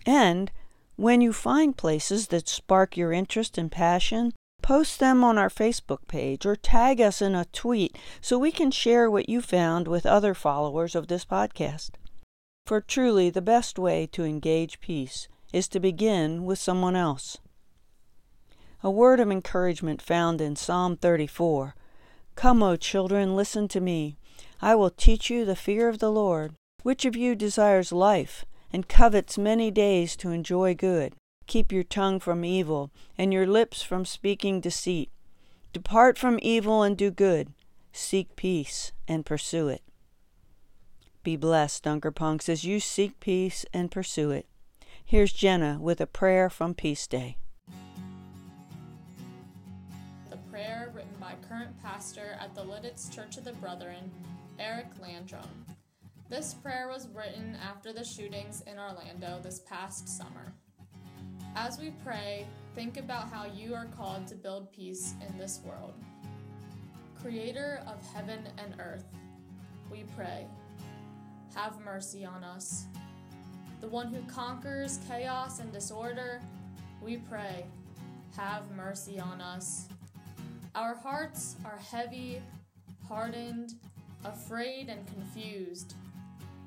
And 0.07 0.51
when 0.97 1.21
you 1.21 1.33
find 1.33 1.77
places 1.77 2.29
that 2.29 2.49
spark 2.49 2.97
your 2.97 3.13
interest 3.13 3.59
and 3.59 3.71
passion, 3.71 4.33
post 4.63 5.01
them 5.01 5.25
on 5.25 5.39
our 5.39 5.49
Facebook 5.49 6.07
page 6.09 6.47
or 6.47 6.57
tag 6.57 7.01
us 7.01 7.21
in 7.21 7.35
a 7.35 7.47
tweet 7.47 7.97
so 8.21 8.39
we 8.39 8.53
can 8.53 8.71
share 8.71 9.11
what 9.11 9.29
you 9.29 9.41
found 9.41 9.89
with 9.89 10.07
other 10.07 10.35
followers 10.35 10.95
of 10.95 11.09
this 11.09 11.25
podcast. 11.25 11.91
For 12.67 12.81
truly, 12.81 13.29
the 13.29 13.43
best 13.43 13.79
way 13.79 14.07
to 14.13 14.25
engage 14.25 14.81
peace 14.81 15.29
is 15.53 15.69
to 15.69 15.81
begin 15.81 16.45
with 16.45 16.59
someone 16.59 16.97
else. 16.97 17.39
A 18.83 18.91
word 18.91 19.21
of 19.21 19.31
encouragement 19.31 20.01
found 20.01 20.41
in 20.41 20.57
Psalm 20.57 20.97
34 20.97 21.75
Come, 22.37 22.63
O 22.63 22.77
children, 22.77 23.37
listen 23.37 23.69
to 23.69 23.81
me. 23.81 24.17
I 24.61 24.75
will 24.75 24.91
teach 24.91 25.31
you 25.31 25.45
the 25.45 25.57
fear 25.57 25.89
of 25.89 25.99
the 25.99 26.11
Lord. 26.11 26.55
Which 26.83 27.05
of 27.05 27.17
you 27.17 27.35
desires 27.35 27.93
life 27.93 28.45
and 28.75 28.89
covets 28.89 29.39
many 29.39 29.71
days 29.71 30.17
to 30.17 30.31
enjoy 30.31 30.75
good? 30.75 31.15
Keep 31.47 31.71
your 31.71 31.85
tongue 31.85 32.19
from 32.19 32.45
evil 32.45 32.91
and 33.17 33.33
your 33.33 33.47
lips 33.47 33.85
from 33.85 34.05
speaking 34.05 34.61
deceit. 34.61 35.11
Depart 35.73 36.19
from 36.19 36.41
evil 36.43 36.83
and 36.83 36.97
do 36.99 37.13
good. 37.13 37.53
Seek 37.93 38.35
peace 38.35 38.91
and 39.07 39.25
pursue 39.25 39.69
it. 39.69 39.83
Be 41.23 41.37
blessed, 41.37 41.85
Dunkerpunks, 41.85 42.49
as 42.49 42.65
you 42.65 42.81
seek 42.81 43.21
peace 43.21 43.65
and 43.73 43.93
pursue 43.93 44.33
it. 44.33 44.47
Here's 45.05 45.33
Jenna 45.33 45.79
with 45.81 46.01
a 46.01 46.07
prayer 46.09 46.51
from 46.51 46.75
Peace 46.75 47.07
Day. 47.07 47.37
The 50.31 50.37
prayer 50.51 50.91
written 50.93 51.15
by 51.21 51.35
current 51.49 51.81
pastor 51.81 52.37
at 52.41 52.57
the 52.57 52.65
Lititz 52.65 53.09
Church 53.15 53.37
of 53.37 53.45
the 53.45 53.53
Brethren, 53.53 54.11
Eric 54.59 54.89
Landrum. 55.01 55.49
This 56.31 56.55
prayer 56.55 56.89
was 56.89 57.07
written 57.09 57.55
after 57.63 57.93
the 57.93 58.03
shootings 58.03 58.63
in 58.67 58.79
Orlando 58.79 59.41
this 59.43 59.61
past 59.61 60.09
summer. 60.09 60.55
As 61.55 61.79
we 61.79 61.93
pray, 62.03 62.47
think 62.75 62.97
about 62.97 63.31
how 63.31 63.45
you 63.45 63.75
are 63.75 63.89
called 63.97 64.27
to 64.29 64.35
build 64.35 64.73
peace 64.73 65.15
in 65.29 65.37
this 65.37 65.61
world. 65.63 65.93
Creator 67.21 67.83
of 67.87 68.03
heaven 68.15 68.49
and 68.57 68.75
earth, 68.81 69.05
we 69.93 70.05
pray 70.17 70.47
have 71.55 71.79
mercy 71.85 72.25
on 72.25 72.43
us. 72.43 72.87
The 73.81 73.87
one 73.87 74.09
who 74.09 74.23
conquers 74.23 74.99
chaos 75.07 75.61
and 75.61 75.71
disorder, 75.73 76.41
we 77.03 77.19
pray, 77.19 77.67
have 78.35 78.71
mercy 78.73 79.21
on 79.21 79.43
us. 79.43 79.89
Our 80.75 80.97
hearts 80.97 81.57
are 81.65 81.79
heavy, 81.79 82.43
hardened, 83.07 83.75
afraid, 84.25 84.89
and 84.89 85.07
confused 85.07 85.95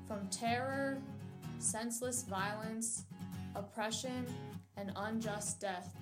from 0.08 0.26
terror, 0.28 0.98
senseless 1.58 2.22
violence, 2.22 3.04
oppression, 3.54 4.26
and 4.78 4.90
unjust 4.96 5.60
death. 5.60 5.94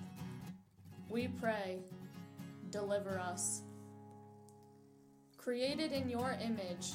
We 1.09 1.27
pray, 1.27 1.79
deliver 2.69 3.19
us. 3.19 3.61
Created 5.37 5.91
in 5.91 6.09
your 6.09 6.37
image, 6.43 6.93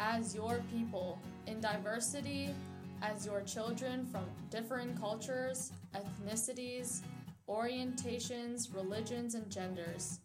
as 0.00 0.34
your 0.34 0.62
people 0.72 1.18
in 1.46 1.60
diversity, 1.60 2.54
as 3.02 3.26
your 3.26 3.42
children 3.42 4.06
from 4.06 4.24
different 4.50 4.98
cultures, 4.98 5.72
ethnicities, 5.94 7.00
orientations, 7.48 8.74
religions, 8.74 9.34
and 9.34 9.50
genders. 9.50 10.20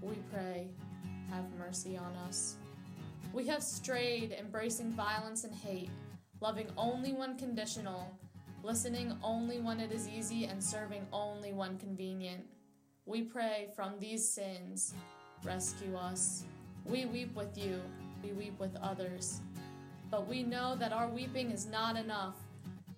We 0.00 0.16
pray, 0.32 0.68
have 1.30 1.44
mercy 1.58 1.96
on 1.96 2.14
us. 2.28 2.56
We 3.32 3.46
have 3.46 3.62
strayed, 3.62 4.32
embracing 4.32 4.92
violence 4.92 5.44
and 5.44 5.54
hate, 5.54 5.90
loving 6.40 6.68
only 6.76 7.12
when 7.12 7.36
conditional, 7.36 8.18
listening 8.62 9.16
only 9.22 9.60
when 9.60 9.80
it 9.80 9.92
is 9.92 10.08
easy, 10.08 10.44
and 10.44 10.62
serving 10.62 11.06
only 11.12 11.52
when 11.52 11.78
convenient. 11.78 12.44
We 13.06 13.22
pray 13.22 13.68
from 13.74 13.98
these 13.98 14.28
sins, 14.28 14.94
rescue 15.44 15.96
us. 15.96 16.44
We 16.84 17.06
weep 17.06 17.34
with 17.34 17.56
you 17.56 17.80
we 18.22 18.32
weep 18.32 18.58
with 18.58 18.76
others. 18.76 19.40
But 20.10 20.28
we 20.28 20.42
know 20.42 20.76
that 20.76 20.92
our 20.92 21.08
weeping 21.08 21.50
is 21.50 21.66
not 21.66 21.96
enough. 21.96 22.36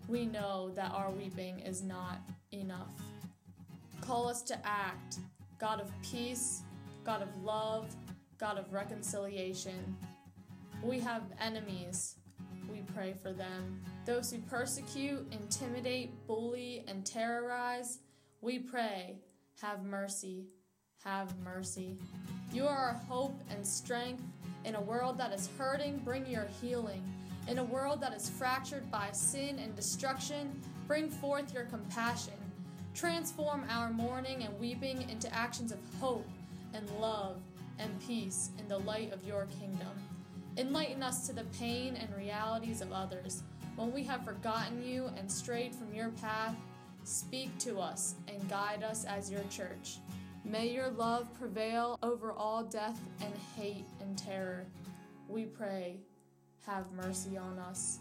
We 0.08 0.26
know 0.26 0.70
that 0.74 0.90
our 0.92 1.10
weeping 1.10 1.60
is 1.60 1.82
not 1.82 2.18
enough. 2.52 3.00
Call 4.00 4.28
us 4.28 4.42
to 4.42 4.66
act, 4.66 5.18
God 5.58 5.80
of 5.80 5.90
peace, 6.02 6.62
God 7.04 7.22
of 7.22 7.42
love, 7.42 7.94
God 8.38 8.58
of 8.58 8.72
reconciliation. 8.72 9.96
We 10.84 11.00
have 11.00 11.22
enemies. 11.40 12.16
We 12.70 12.82
pray 12.94 13.14
for 13.22 13.32
them. 13.32 13.80
Those 14.04 14.30
who 14.30 14.38
persecute, 14.40 15.26
intimidate, 15.32 16.26
bully, 16.26 16.84
and 16.86 17.06
terrorize, 17.06 18.00
we 18.42 18.58
pray, 18.58 19.16
have 19.62 19.82
mercy. 19.82 20.44
Have 21.02 21.38
mercy. 21.38 21.96
You 22.52 22.66
are 22.66 22.76
our 22.76 23.00
hope 23.08 23.40
and 23.48 23.66
strength 23.66 24.22
in 24.66 24.74
a 24.74 24.80
world 24.80 25.16
that 25.16 25.32
is 25.32 25.48
hurting, 25.56 26.02
bring 26.04 26.26
your 26.26 26.48
healing. 26.60 27.02
In 27.48 27.58
a 27.58 27.64
world 27.64 28.02
that 28.02 28.12
is 28.12 28.28
fractured 28.28 28.90
by 28.90 29.10
sin 29.12 29.58
and 29.58 29.74
destruction, 29.74 30.60
bring 30.86 31.08
forth 31.08 31.54
your 31.54 31.64
compassion. 31.64 32.34
Transform 32.94 33.64
our 33.70 33.88
mourning 33.88 34.44
and 34.44 34.60
weeping 34.60 35.08
into 35.08 35.32
actions 35.34 35.72
of 35.72 35.78
hope 35.98 36.28
and 36.74 36.90
love 37.00 37.40
and 37.78 37.90
peace 38.06 38.50
in 38.58 38.68
the 38.68 38.78
light 38.78 39.14
of 39.14 39.24
your 39.24 39.46
kingdom. 39.58 39.88
Enlighten 40.56 41.02
us 41.02 41.26
to 41.26 41.32
the 41.32 41.44
pain 41.58 41.96
and 41.96 42.14
realities 42.16 42.80
of 42.80 42.92
others. 42.92 43.42
When 43.76 43.92
we 43.92 44.04
have 44.04 44.24
forgotten 44.24 44.84
you 44.84 45.10
and 45.16 45.30
strayed 45.30 45.74
from 45.74 45.92
your 45.92 46.10
path, 46.20 46.54
speak 47.02 47.56
to 47.58 47.80
us 47.80 48.14
and 48.28 48.48
guide 48.48 48.84
us 48.84 49.04
as 49.04 49.30
your 49.30 49.42
church. 49.50 49.98
May 50.44 50.68
your 50.68 50.90
love 50.90 51.26
prevail 51.38 51.98
over 52.02 52.32
all 52.32 52.62
death 52.62 53.00
and 53.20 53.32
hate 53.56 53.86
and 54.00 54.16
terror. 54.16 54.66
We 55.28 55.46
pray, 55.46 55.96
have 56.66 56.92
mercy 56.92 57.36
on 57.36 57.58
us. 57.58 57.98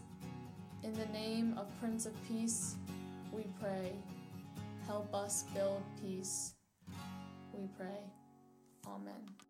In 0.84 0.92
the 0.92 1.06
name 1.06 1.56
of 1.58 1.66
Prince 1.80 2.06
of 2.06 2.12
Peace, 2.28 2.76
we 3.32 3.44
pray, 3.60 3.92
help 4.86 5.12
us 5.12 5.44
build 5.54 5.82
peace. 6.00 6.54
We 7.52 7.66
pray. 7.76 7.98
Amen. 8.86 9.43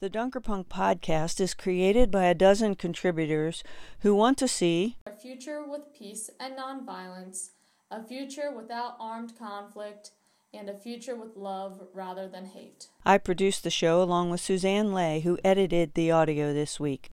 The 0.00 0.10
Dunkerpunk 0.10 0.66
podcast 0.66 1.40
is 1.40 1.54
created 1.54 2.10
by 2.10 2.24
a 2.24 2.34
dozen 2.34 2.74
contributors 2.74 3.62
who 4.00 4.14
want 4.14 4.38
to 4.38 4.48
see 4.48 4.96
a 5.06 5.12
future 5.12 5.64
with 5.64 5.92
peace 5.96 6.30
and 6.38 6.56
nonviolence 6.56 7.50
a 7.90 8.02
future 8.02 8.50
without 8.50 8.96
armed 8.98 9.38
conflict, 9.38 10.10
and 10.52 10.68
a 10.68 10.78
future 10.78 11.14
with 11.14 11.36
love 11.36 11.80
rather 11.92 12.28
than 12.28 12.46
hate. 12.46 12.88
I 13.04 13.18
produced 13.18 13.62
the 13.62 13.70
show 13.70 14.02
along 14.02 14.30
with 14.30 14.40
Suzanne 14.40 14.92
Lay, 14.92 15.20
who 15.20 15.38
edited 15.44 15.94
the 15.94 16.10
audio 16.10 16.52
this 16.52 16.80
week. 16.80 17.10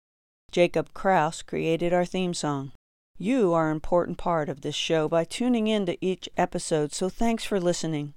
Jacob 0.50 0.92
Crouse 0.94 1.42
created 1.42 1.92
our 1.92 2.04
theme 2.04 2.34
song. 2.34 2.72
You 3.18 3.52
are 3.52 3.70
an 3.70 3.76
important 3.76 4.18
part 4.18 4.48
of 4.48 4.62
this 4.62 4.74
show 4.74 5.08
by 5.08 5.24
tuning 5.24 5.66
in 5.68 5.86
to 5.86 6.04
each 6.04 6.28
episode, 6.36 6.92
so 6.92 7.08
thanks 7.08 7.44
for 7.44 7.60
listening. 7.60 8.14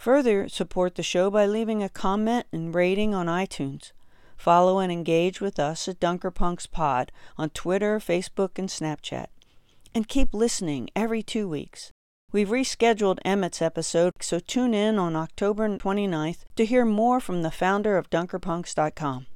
Further, 0.00 0.48
support 0.48 0.94
the 0.96 1.02
show 1.02 1.30
by 1.30 1.46
leaving 1.46 1.82
a 1.82 1.88
comment 1.88 2.46
and 2.52 2.74
rating 2.74 3.14
on 3.14 3.26
iTunes. 3.26 3.92
Follow 4.36 4.78
and 4.78 4.90
engage 4.90 5.40
with 5.40 5.58
us 5.58 5.86
at 5.88 6.00
Dunkerpunks 6.00 6.70
Pod 6.70 7.12
on 7.38 7.50
Twitter, 7.50 7.98
Facebook, 7.98 8.58
and 8.58 8.68
Snapchat 8.68 9.26
and 9.94 10.08
keep 10.08 10.32
listening 10.32 10.88
every 10.94 11.22
two 11.22 11.48
weeks. 11.48 11.90
We've 12.32 12.48
rescheduled 12.48 13.18
Emmett's 13.24 13.60
episode, 13.60 14.12
so 14.20 14.38
tune 14.38 14.72
in 14.72 14.98
on 14.98 15.16
October 15.16 15.68
29th 15.68 16.44
to 16.56 16.64
hear 16.64 16.84
more 16.84 17.18
from 17.18 17.42
the 17.42 17.50
founder 17.50 17.96
of 17.96 18.08
DunkerPunks.com. 18.08 19.26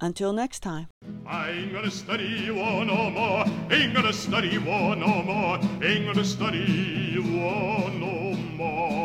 Until 0.00 0.32
next 0.32 0.60
time. 0.60 0.86
I 1.26 1.50
ain't 1.50 1.72
gonna 1.72 1.90
study 1.90 2.50
war 2.50 2.84
no 2.84 3.10
more. 3.10 3.44
Ain't 3.70 3.94
gonna 3.94 4.12
study 4.12 4.56
war 4.58 4.94
no 4.94 5.22
more. 5.22 5.58
Ain't 5.82 6.06
gonna 6.06 6.24
study 6.24 7.18
war 7.18 7.90
no 7.90 8.34
more. 8.34 8.97